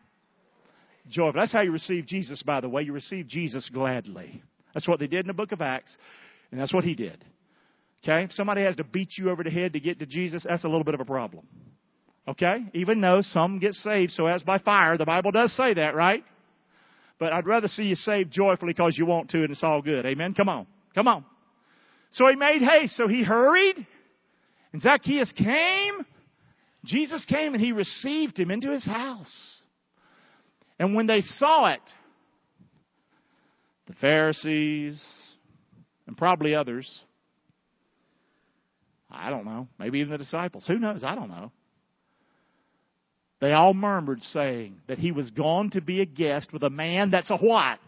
Joyful. 1.10 1.40
That's 1.40 1.52
how 1.54 1.62
you 1.62 1.72
receive 1.72 2.06
Jesus, 2.06 2.44
by 2.44 2.62
the 2.62 2.70
way. 2.70 2.84
You 2.84 2.94
receive 2.94 3.28
Jesus 3.28 3.70
gladly. 3.74 4.44
That's 4.74 4.88
what 4.88 5.00
they 5.00 5.08
did 5.08 5.22
in 5.22 5.28
the 5.28 5.34
book 5.34 5.52
of 5.52 5.62
Acts, 5.62 5.96
and 6.52 6.60
that's 6.60 6.74
what 6.74 6.84
he 6.84 6.96
did. 6.96 7.24
Okay? 8.04 8.24
If 8.24 8.34
somebody 8.34 8.64
has 8.64 8.76
to 8.78 8.84
beat 8.84 9.18
you 9.18 9.30
over 9.30 9.44
the 9.44 9.50
head 9.50 9.74
to 9.74 9.80
get 9.80 10.00
to 10.00 10.06
Jesus, 10.06 10.46
that's 10.48 10.64
a 10.64 10.68
little 10.68 10.84
bit 10.84 10.94
of 10.94 11.00
a 11.00 11.06
problem. 11.06 11.46
Okay? 12.28 12.66
Even 12.74 13.02
though 13.02 13.22
some 13.22 13.60
get 13.60 13.74
saved 13.74 14.12
so 14.12 14.26
as 14.26 14.44
by 14.44 14.58
fire, 14.60 14.98
the 14.98 15.06
Bible 15.06 15.32
does 15.32 15.56
say 15.56 15.74
that, 15.74 15.96
right? 15.96 16.24
But 17.20 17.34
I'd 17.34 17.46
rather 17.46 17.68
see 17.68 17.84
you 17.84 17.96
saved 17.96 18.32
joyfully 18.32 18.74
because 18.74 18.98
you 18.98 19.06
want 19.06 19.30
to 19.32 19.44
and 19.44 19.52
it's 19.52 19.64
all 19.64 19.82
good. 19.82 20.06
Amen? 20.06 20.34
Come 20.34 20.50
on. 20.50 20.66
Come 20.96 21.08
on. 21.08 21.26
So 22.12 22.28
he 22.28 22.36
made 22.36 22.62
haste. 22.62 22.96
So 22.96 23.08
he 23.08 23.24
hurried. 23.24 23.86
And 24.74 24.82
Zacchaeus 24.82 25.32
came 25.34 26.06
Jesus 26.86 27.24
came 27.26 27.54
and 27.54 27.64
he 27.64 27.72
received 27.72 28.40
him 28.40 28.52
into 28.52 28.72
his 28.72 28.86
house. 28.86 29.62
And 30.80 30.96
when 30.96 31.08
they 31.08 31.22
saw 31.22 31.68
it, 31.68 31.82
the 33.88 33.94
Pharisees 33.96 35.02
and 36.08 36.18
probably 36.18 36.56
others, 36.56 36.90
I 39.12 39.30
don't 39.30 39.46
know, 39.46 39.68
maybe 39.78 40.00
even 40.00 40.12
the 40.12 40.18
disciples, 40.18 40.66
who 40.66 40.80
knows? 40.80 41.04
I 41.04 41.14
don't 41.14 41.30
know. 41.30 41.52
They 43.42 43.54
all 43.54 43.74
murmured, 43.74 44.22
saying 44.24 44.78
that 44.88 45.00
he 45.00 45.12
was 45.12 45.30
gone 45.32 45.72
to 45.72 45.82
be 45.82 46.02
a 46.02 46.06
guest 46.06 46.54
with 46.54 46.64
a 46.64 46.70
man 46.70 47.10
that's 47.10 47.32
a 47.32 47.38
what? 47.38 47.80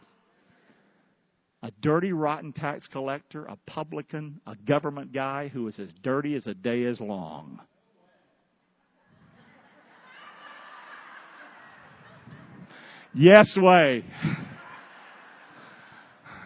A 1.62 1.72
dirty, 1.82 2.12
rotten 2.12 2.54
tax 2.54 2.88
collector, 2.92 3.46
a 3.46 3.56
publican, 3.68 4.42
a 4.48 4.56
government 4.56 5.14
guy 5.14 5.48
who 5.48 5.68
is 5.68 5.80
as 5.80 5.94
dirty 6.02 6.36
as 6.36 6.48
a 6.48 6.56
day 6.56 6.82
is 6.82 7.00
long. 7.00 7.62
Yes 13.14 13.56
way. 13.58 14.04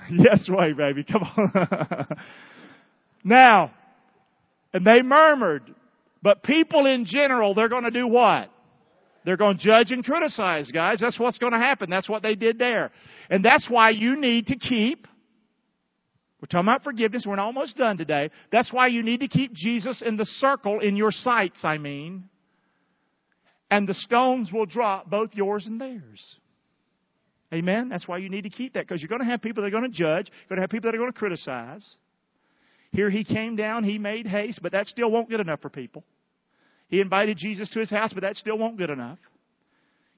Yes 0.09 0.47
way, 0.49 0.73
baby. 0.73 1.03
Come 1.03 1.23
on. 1.23 2.07
now, 3.23 3.71
and 4.73 4.85
they 4.85 5.01
murmured, 5.01 5.63
but 6.21 6.43
people 6.43 6.85
in 6.85 7.05
general, 7.05 7.53
they're 7.53 7.69
going 7.69 7.83
to 7.83 7.91
do 7.91 8.07
what? 8.07 8.49
They're 9.25 9.37
going 9.37 9.57
to 9.57 9.63
judge 9.63 9.91
and 9.91 10.05
criticize, 10.05 10.71
guys. 10.71 10.99
That's 11.01 11.19
what's 11.19 11.37
going 11.37 11.51
to 11.51 11.59
happen. 11.59 11.89
That's 11.89 12.07
what 12.07 12.23
they 12.23 12.35
did 12.35 12.57
there. 12.57 12.91
And 13.29 13.43
that's 13.43 13.69
why 13.69 13.89
you 13.89 14.15
need 14.15 14.47
to 14.47 14.55
keep 14.55 15.07
we're 16.41 16.47
talking 16.47 16.67
about 16.67 16.83
forgiveness. 16.83 17.25
We're 17.25 17.39
almost 17.39 17.77
done 17.77 17.97
today. 17.97 18.29
That's 18.51 18.71
why 18.71 18.87
you 18.87 19.01
need 19.01 19.21
to 19.21 19.27
keep 19.27 19.53
Jesus 19.53 20.03
in 20.05 20.17
the 20.17 20.25
circle 20.25 20.79
in 20.79 20.95
your 20.95 21.11
sights, 21.11 21.59
I 21.63 21.79
mean. 21.79 22.25
And 23.71 23.87
the 23.87 23.95
stones 23.95 24.51
will 24.53 24.67
drop, 24.67 25.09
both 25.09 25.31
yours 25.33 25.65
and 25.65 25.81
theirs. 25.81 26.37
Amen? 27.53 27.89
That's 27.89 28.07
why 28.07 28.17
you 28.17 28.29
need 28.29 28.43
to 28.43 28.49
keep 28.49 28.73
that, 28.73 28.87
because 28.87 29.01
you're 29.01 29.09
going 29.09 29.21
to 29.21 29.27
have 29.27 29.41
people 29.41 29.63
that 29.63 29.67
are 29.67 29.71
going 29.71 29.89
to 29.89 29.89
judge, 29.89 30.29
you're 30.29 30.49
going 30.49 30.57
to 30.57 30.63
have 30.63 30.69
people 30.69 30.91
that 30.91 30.95
are 30.95 30.99
going 30.99 31.11
to 31.11 31.17
criticize. 31.17 31.95
Here 32.91 33.09
he 33.09 33.23
came 33.23 33.55
down, 33.55 33.83
he 33.83 33.97
made 33.97 34.27
haste, 34.27 34.59
but 34.61 34.73
that 34.73 34.87
still 34.87 35.09
won't 35.09 35.29
get 35.29 35.39
enough 35.39 35.61
for 35.61 35.69
people. 35.69 36.03
He 36.89 36.99
invited 36.99 37.37
Jesus 37.37 37.69
to 37.71 37.79
his 37.79 37.89
house, 37.89 38.11
but 38.13 38.21
that 38.23 38.35
still 38.35 38.57
won't 38.57 38.77
get 38.77 38.89
enough. 38.89 39.19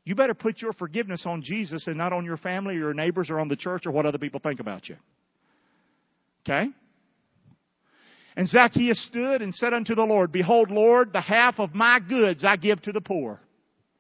You 0.06 0.16
better 0.16 0.34
put 0.34 0.62
your 0.62 0.74
forgiveness 0.74 1.24
on 1.26 1.42
Jesus 1.44 1.86
and 1.88 1.98
not 1.98 2.14
on 2.14 2.26
your 2.26 2.38
family 2.38 2.76
or 2.76 2.80
your 2.80 2.94
neighbors 2.94 3.30
or 3.30 3.40
on 3.40 3.48
the 3.48 3.56
church 3.56 3.86
or 3.86 3.92
what 3.92 4.06
other 4.06 4.18
people 4.18 4.40
think 4.40 4.60
about 4.60 4.88
you. 4.90 4.96
Okay? 6.48 6.70
And 8.36 8.48
Zacchaeus 8.48 9.06
stood 9.08 9.42
and 9.42 9.54
said 9.54 9.74
unto 9.74 9.96
the 9.96 10.04
Lord, 10.04 10.32
Behold, 10.32 10.72
Lord, 10.72 11.12
the 11.12 11.22
half 11.22 11.60
of 11.60 11.76
my 11.76 12.00
goods 12.00 12.44
I 12.44 12.56
give 12.56 12.82
to 12.84 12.92
the 12.92 13.02
poor. 13.02 13.40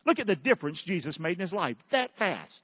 Look 0.05 0.19
at 0.19 0.27
the 0.27 0.35
difference 0.35 0.81
Jesus 0.85 1.19
made 1.19 1.33
in 1.33 1.41
his 1.41 1.53
life 1.53 1.75
that 1.91 2.11
fast. 2.17 2.59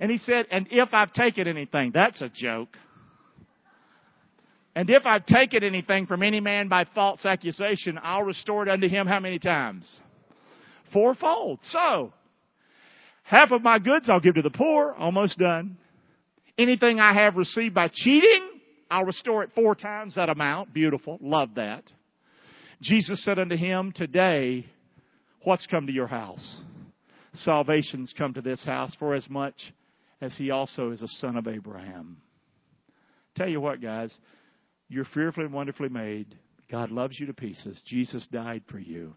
And 0.00 0.10
he 0.10 0.18
said, 0.18 0.46
And 0.50 0.66
if 0.70 0.90
I've 0.92 1.12
taken 1.12 1.46
anything, 1.46 1.92
that's 1.94 2.20
a 2.20 2.28
joke. 2.28 2.76
And 4.76 4.90
if 4.90 5.06
I've 5.06 5.24
taken 5.26 5.62
anything 5.62 6.06
from 6.06 6.22
any 6.22 6.40
man 6.40 6.68
by 6.68 6.84
false 6.94 7.24
accusation, 7.24 7.98
I'll 8.02 8.24
restore 8.24 8.64
it 8.64 8.68
unto 8.68 8.88
him 8.88 9.06
how 9.06 9.20
many 9.20 9.38
times? 9.38 9.88
Fourfold. 10.92 11.60
So, 11.62 12.12
half 13.22 13.52
of 13.52 13.62
my 13.62 13.78
goods 13.78 14.10
I'll 14.10 14.20
give 14.20 14.34
to 14.34 14.42
the 14.42 14.50
poor, 14.50 14.94
almost 14.98 15.38
done. 15.38 15.76
Anything 16.58 16.98
I 16.98 17.14
have 17.14 17.36
received 17.36 17.74
by 17.74 17.88
cheating, 17.92 18.48
I'll 18.90 19.04
restore 19.04 19.44
it 19.44 19.50
four 19.54 19.74
times 19.74 20.16
that 20.16 20.28
amount. 20.28 20.72
Beautiful. 20.72 21.18
Love 21.20 21.50
that. 21.54 21.84
Jesus 22.82 23.24
said 23.24 23.38
unto 23.38 23.56
him, 23.56 23.92
Today, 23.92 24.66
what's 25.42 25.66
come 25.66 25.86
to 25.86 25.92
your 25.92 26.06
house? 26.06 26.62
Salvation's 27.34 28.12
come 28.16 28.34
to 28.34 28.40
this 28.40 28.64
house 28.64 28.94
for 28.98 29.14
as 29.14 29.28
much 29.28 29.54
as 30.24 30.34
he 30.36 30.50
also 30.50 30.90
is 30.90 31.02
a 31.02 31.08
son 31.08 31.36
of 31.36 31.46
Abraham. 31.46 32.16
Tell 33.36 33.48
you 33.48 33.60
what, 33.60 33.80
guys, 33.80 34.16
you're 34.88 35.06
fearfully 35.06 35.46
and 35.46 35.54
wonderfully 35.54 35.88
made. 35.88 36.34
God 36.70 36.90
loves 36.90 37.18
you 37.18 37.26
to 37.26 37.34
pieces. 37.34 37.80
Jesus 37.86 38.26
died 38.32 38.62
for 38.70 38.78
you. 38.78 39.14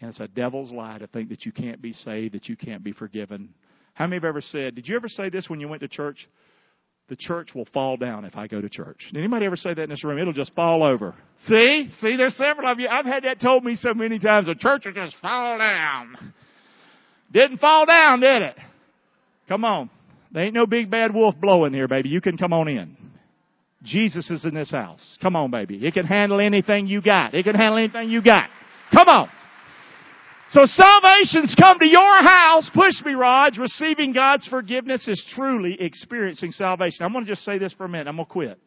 And 0.00 0.10
it's 0.10 0.20
a 0.20 0.28
devil's 0.28 0.72
lie 0.72 0.98
to 0.98 1.06
think 1.06 1.28
that 1.28 1.44
you 1.44 1.52
can't 1.52 1.80
be 1.80 1.92
saved, 1.92 2.34
that 2.34 2.48
you 2.48 2.56
can't 2.56 2.82
be 2.82 2.92
forgiven. 2.92 3.50
How 3.94 4.06
many 4.06 4.16
have 4.16 4.24
ever 4.24 4.40
said, 4.40 4.74
did 4.74 4.88
you 4.88 4.96
ever 4.96 5.08
say 5.08 5.28
this 5.28 5.48
when 5.48 5.60
you 5.60 5.68
went 5.68 5.82
to 5.82 5.88
church? 5.88 6.28
the 7.08 7.16
church 7.16 7.50
will 7.54 7.66
fall 7.74 7.98
down 7.98 8.24
if 8.24 8.36
I 8.36 8.46
go 8.46 8.62
to 8.62 8.70
church. 8.70 9.08
Did 9.12 9.18
anybody 9.18 9.44
ever 9.44 9.56
say 9.56 9.74
that 9.74 9.82
in 9.82 9.90
this 9.90 10.02
room? 10.02 10.18
It'll 10.18 10.32
just 10.32 10.54
fall 10.54 10.82
over. 10.82 11.14
See? 11.46 11.90
See, 12.00 12.16
there's 12.16 12.34
several 12.36 12.70
of 12.70 12.80
you. 12.80 12.88
I've 12.88 13.04
had 13.04 13.24
that 13.24 13.38
told 13.38 13.64
me 13.64 13.74
so 13.74 13.92
many 13.92 14.18
times. 14.18 14.46
The 14.46 14.54
church 14.54 14.84
will 14.86 14.94
just 14.94 15.16
fall 15.20 15.58
down. 15.58 16.32
Didn't 17.30 17.58
fall 17.58 17.84
down, 17.84 18.20
did 18.20 18.42
it? 18.42 18.56
Come 19.46 19.64
on. 19.66 19.90
There 20.32 20.42
ain't 20.42 20.54
no 20.54 20.66
big 20.66 20.90
bad 20.90 21.14
wolf 21.14 21.34
blowing 21.40 21.74
here, 21.74 21.88
baby. 21.88 22.08
You 22.08 22.20
can 22.20 22.36
come 22.36 22.52
on 22.52 22.68
in. 22.68 22.96
Jesus 23.82 24.30
is 24.30 24.44
in 24.44 24.54
this 24.54 24.70
house. 24.70 25.18
Come 25.20 25.36
on, 25.36 25.50
baby. 25.50 25.84
It 25.86 25.94
can 25.94 26.06
handle 26.06 26.40
anything 26.40 26.86
you 26.86 27.02
got. 27.02 27.34
It 27.34 27.44
can 27.44 27.54
handle 27.54 27.78
anything 27.78 28.10
you 28.10 28.22
got. 28.22 28.48
Come 28.92 29.08
on. 29.08 29.28
So 30.50 30.66
salvation's 30.66 31.54
come 31.58 31.78
to 31.78 31.86
your 31.86 32.22
house. 32.22 32.70
Push 32.74 33.02
me, 33.04 33.14
Raj. 33.14 33.58
Receiving 33.58 34.12
God's 34.12 34.46
forgiveness 34.46 35.08
is 35.08 35.24
truly 35.34 35.76
experiencing 35.80 36.52
salvation. 36.52 37.04
I'm 37.04 37.12
going 37.12 37.24
to 37.24 37.30
just 37.30 37.44
say 37.44 37.58
this 37.58 37.72
for 37.72 37.84
a 37.84 37.88
minute. 37.88 38.06
I'm 38.06 38.16
going 38.16 38.26
to 38.26 38.32
quit. 38.32 38.58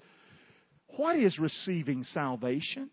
What 0.98 1.18
is 1.18 1.38
receiving 1.40 2.04
salvation? 2.04 2.90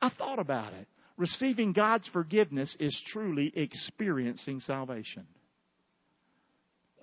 I 0.00 0.10
thought 0.10 0.38
about 0.38 0.72
it. 0.72 0.86
Receiving 1.16 1.72
God's 1.72 2.08
forgiveness 2.08 2.76
is 2.78 2.98
truly 3.12 3.52
experiencing 3.56 4.60
salvation. 4.60 5.26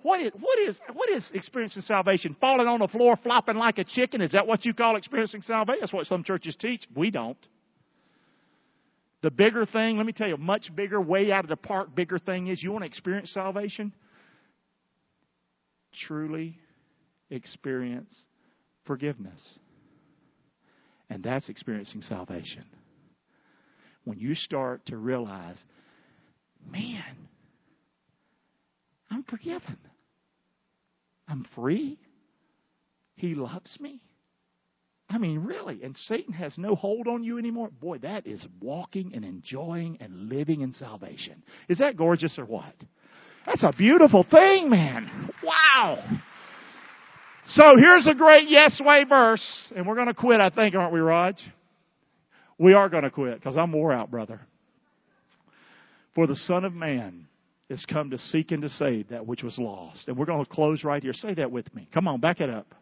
What 0.02 0.20
is, 0.20 0.32
what 0.38 0.58
is, 0.60 0.76
what 0.92 1.10
is 1.10 1.28
experiencing 1.34 1.82
salvation? 1.82 2.36
Falling 2.40 2.68
on 2.68 2.80
the 2.80 2.88
floor, 2.88 3.18
flopping 3.22 3.56
like 3.56 3.78
a 3.78 3.84
chicken? 3.84 4.20
Is 4.20 4.32
that 4.32 4.46
what 4.46 4.64
you 4.64 4.72
call 4.72 4.96
experiencing 4.96 5.42
salvation? 5.42 5.80
That's 5.80 5.92
what 5.92 6.06
some 6.06 6.22
churches 6.22 6.56
teach. 6.56 6.84
We 6.94 7.10
don't. 7.10 7.38
The 9.22 9.30
bigger 9.30 9.66
thing, 9.66 9.96
let 9.96 10.06
me 10.06 10.12
tell 10.12 10.28
you, 10.28 10.36
much 10.36 10.70
bigger, 10.76 11.00
way 11.00 11.32
out 11.32 11.44
of 11.44 11.48
the 11.48 11.56
park, 11.56 11.94
bigger 11.94 12.18
thing 12.18 12.46
is 12.46 12.62
you 12.62 12.70
want 12.70 12.82
to 12.82 12.86
experience 12.86 13.32
salvation? 13.32 13.92
Truly 16.06 16.58
experience 17.30 18.14
forgiveness. 18.84 19.58
And 21.10 21.24
that's 21.24 21.48
experiencing 21.48 22.02
salvation. 22.02 22.64
When 24.04 24.18
you 24.18 24.34
start 24.34 24.86
to 24.86 24.96
realize, 24.96 25.56
man, 26.70 27.02
I'm 29.10 29.22
forgiven. 29.24 29.78
I'm 31.28 31.46
free. 31.54 31.98
He 33.16 33.34
loves 33.34 33.76
me. 33.80 34.00
I 35.08 35.18
mean, 35.18 35.44
really. 35.44 35.82
And 35.82 35.96
Satan 35.96 36.32
has 36.34 36.52
no 36.56 36.74
hold 36.74 37.06
on 37.06 37.22
you 37.22 37.38
anymore. 37.38 37.70
Boy, 37.80 37.98
that 37.98 38.26
is 38.26 38.44
walking 38.60 39.12
and 39.14 39.24
enjoying 39.24 39.98
and 40.00 40.28
living 40.28 40.62
in 40.62 40.72
salvation. 40.72 41.42
Is 41.68 41.78
that 41.78 41.96
gorgeous 41.96 42.36
or 42.38 42.44
what? 42.44 42.74
That's 43.46 43.62
a 43.62 43.72
beautiful 43.76 44.24
thing, 44.28 44.68
man. 44.68 45.30
Wow. 45.44 46.20
So 47.46 47.62
here's 47.78 48.08
a 48.08 48.14
great 48.14 48.48
yes 48.48 48.80
way 48.84 49.04
verse, 49.04 49.72
and 49.74 49.86
we're 49.86 49.94
going 49.94 50.08
to 50.08 50.14
quit, 50.14 50.40
I 50.40 50.50
think, 50.50 50.74
aren't 50.74 50.92
we, 50.92 50.98
Raj? 50.98 51.36
We 52.58 52.72
are 52.72 52.88
going 52.88 53.04
to 53.04 53.10
quit 53.10 53.38
because 53.38 53.56
I'm 53.56 53.70
wore 53.70 53.92
out, 53.92 54.10
brother. 54.10 54.40
For 56.16 56.26
the 56.26 56.34
Son 56.34 56.64
of 56.64 56.72
Man 56.72 57.28
is 57.68 57.84
come 57.86 58.10
to 58.10 58.18
seek 58.18 58.52
and 58.52 58.62
to 58.62 58.68
save 58.68 59.08
that 59.08 59.26
which 59.26 59.42
was 59.42 59.58
lost. 59.58 60.08
And 60.08 60.16
we're 60.16 60.26
going 60.26 60.44
to 60.44 60.50
close 60.50 60.84
right 60.84 61.02
here. 61.02 61.12
Say 61.12 61.34
that 61.34 61.50
with 61.50 61.72
me. 61.74 61.88
Come 61.92 62.06
on, 62.06 62.20
back 62.20 62.40
it 62.40 62.50
up. 62.50 62.74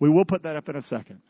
We 0.00 0.08
will 0.08 0.24
put 0.24 0.42
that 0.44 0.56
up 0.56 0.68
in 0.68 0.76
a 0.76 0.82
second. 0.82 1.20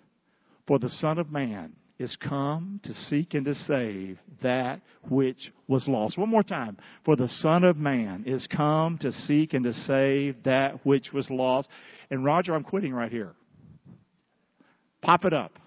For 0.66 0.78
the 0.78 0.88
Son 0.88 1.18
of 1.18 1.30
Man 1.30 1.72
is 1.98 2.16
come 2.16 2.80
to 2.84 2.94
seek 2.94 3.34
and 3.34 3.44
to 3.44 3.54
save 3.54 4.18
that 4.42 4.80
which 5.08 5.52
was 5.68 5.86
lost. 5.88 6.16
One 6.16 6.30
more 6.30 6.42
time. 6.42 6.78
For 7.04 7.16
the 7.16 7.28
Son 7.28 7.64
of 7.64 7.76
Man 7.76 8.24
is 8.26 8.46
come 8.46 8.98
to 8.98 9.12
seek 9.12 9.52
and 9.54 9.64
to 9.64 9.72
save 9.72 10.42
that 10.44 10.84
which 10.86 11.12
was 11.12 11.28
lost. 11.30 11.68
And 12.10 12.24
Roger, 12.24 12.54
I'm 12.54 12.64
quitting 12.64 12.94
right 12.94 13.10
here. 13.10 13.32
Pop 15.02 15.24
it 15.24 15.32
up. 15.32 15.58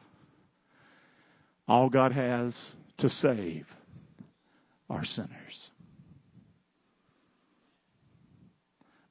All 1.68 1.90
God 1.90 2.12
has 2.12 2.56
to 3.00 3.10
save 3.10 3.66
are 4.90 5.04
sinners. 5.04 5.72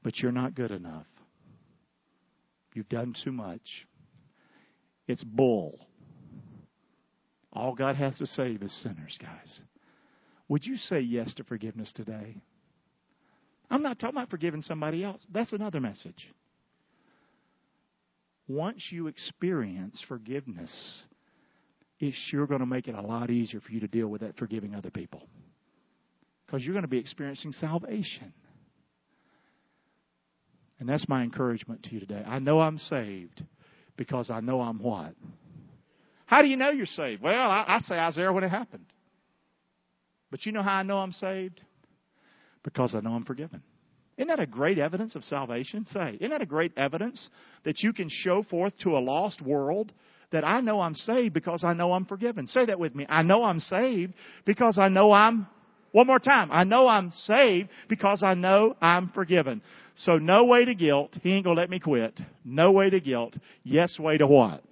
But 0.05 0.19
you're 0.19 0.31
not 0.31 0.55
good 0.55 0.71
enough. 0.71 1.07
You've 2.75 2.89
done 2.89 3.15
too 3.25 3.33
much. 3.33 3.87
It's 5.09 5.25
bull. 5.25 5.79
All 7.53 7.75
God 7.75 7.97
has 7.97 8.19
to 8.19 8.27
save 8.27 8.63
is 8.63 8.73
sinners, 8.83 9.19
guys. 9.21 9.63
Would 10.49 10.67
you 10.67 10.77
say 10.77 11.01
yes 11.01 11.33
to 11.35 11.45
forgiveness 11.45 11.93
today? 11.95 12.37
I'm 13.71 13.83
not 13.83 13.99
talking 13.99 14.17
about 14.17 14.31
forgiving 14.31 14.63
somebody 14.63 15.03
else. 15.03 15.25
That's 15.33 15.53
another 15.53 15.81
message. 15.81 16.29
Once 18.47 18.89
you 18.91 19.07
experience 19.07 20.05
forgiveness, 20.07 21.07
it's 21.99 22.17
sure 22.29 22.47
going 22.47 22.61
to 22.61 22.67
make 22.67 22.89
it 22.89 22.95
a 22.95 23.01
lot 23.01 23.31
easier 23.31 23.61
for 23.61 23.73
you 23.73 23.81
to 23.81 23.89
deal 23.89 24.09
with 24.09 24.21
that 24.21 24.37
forgiving 24.37 24.75
other 24.75 24.91
people. 24.91 25.23
Because 26.45 26.63
you're 26.63 26.75
going 26.75 26.83
to 26.83 26.89
be 26.89 26.99
experiencing 26.99 27.53
salvation. 27.53 28.35
And 30.81 30.89
that's 30.89 31.09
my 31.09 31.23
encouragement 31.23 31.85
to 31.85 31.95
you 31.95 32.01
today. 32.01 32.23
I 32.27 32.39
know 32.39 32.61
I'm 32.61 32.79
saved 32.79 33.43
because 33.97 34.31
I 34.31 34.41
know 34.41 34.61
I'm 34.61 34.79
what? 34.79 35.15
How 36.27 36.43
do 36.43 36.49
you 36.49 36.57
know 36.57 36.71
you're 36.71 36.87
saved? 36.87 37.23
Well, 37.23 37.51
I, 37.51 37.65
I 37.69 37.81
say 37.81 37.95
I 37.95 38.07
was 38.07 38.17
there 38.17 38.33
when 38.33 38.45
it 38.45 38.49
happened. 38.49 38.87
But 40.31 40.47
you 40.47 40.53
know 40.53 40.63
how 40.63 40.75
I 40.75 40.83
know 40.83 40.99
I'm 40.99 41.13
saved? 41.13 41.61
Because 42.65 42.95
I 42.95 43.01
know 43.01 43.13
I'm 43.13 43.25
forgiven. 43.25 43.63
Isn't 44.17 44.29
that 44.29 44.41
a 44.41 44.47
great 44.47 44.79
evidence 44.79 45.17
of 45.17 45.25
salvation? 45.25 45.87
Say, 45.93 46.17
isn't 46.17 46.31
that 46.31 46.43
a 46.43 46.47
great 46.47 46.73
evidence 46.77 47.29
that 47.65 47.83
you 47.83 47.93
can 47.93 48.09
show 48.09 48.43
forth 48.43 48.77
to 48.79 48.97
a 48.97 49.01
lost 49.01 49.43
world 49.43 49.93
that 50.31 50.45
I 50.45 50.61
know 50.61 50.81
I'm 50.81 50.95
saved 50.95 51.35
because 51.35 51.65
I 51.65 51.75
know 51.75 51.93
I'm 51.93 52.05
forgiven? 52.05 52.47
Say 52.47 52.67
that 52.67 52.79
with 52.79 52.95
me. 52.95 53.07
I 53.09 53.23
know 53.23 53.43
I'm 53.45 53.61
saved 53.61 54.15
because 54.45 54.79
I 54.79 54.89
know 54.89 55.13
I'm 55.13 55.47
one 55.95 56.09
more 56.09 56.19
time. 56.19 56.51
I 56.51 56.65
know 56.65 56.89
I'm 56.89 57.13
saved 57.13 57.69
because 57.89 58.25
I 58.25 58.35
know 58.35 58.75
I'm 58.83 59.11
forgiven. 59.11 59.63
So 59.95 60.19
no 60.19 60.45
way 60.45 60.65
to 60.65 60.75
guilt. 60.75 61.17
He 61.23 61.33
ain't 61.33 61.45
gonna 61.45 61.61
let 61.61 61.71
me 61.71 61.79
quit. 61.79 62.21
No 62.45 62.73
way 62.73 62.91
to 62.91 62.99
guilt. 62.99 63.39
Yes 63.63 63.97
way 63.97 64.19
to 64.19 64.27
what? 64.27 64.65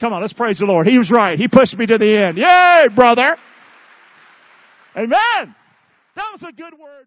Come 0.00 0.12
on, 0.12 0.20
let's 0.20 0.32
praise 0.32 0.58
the 0.58 0.64
Lord. 0.64 0.88
He 0.88 0.98
was 0.98 1.08
right. 1.08 1.38
He 1.38 1.46
pushed 1.46 1.78
me 1.78 1.86
to 1.86 1.98
the 1.98 2.18
end. 2.18 2.36
Yay, 2.36 2.94
brother! 2.96 3.36
Amen! 4.96 5.54
That 6.16 6.30
was 6.32 6.42
a 6.42 6.52
good 6.52 6.76
word 6.76 7.06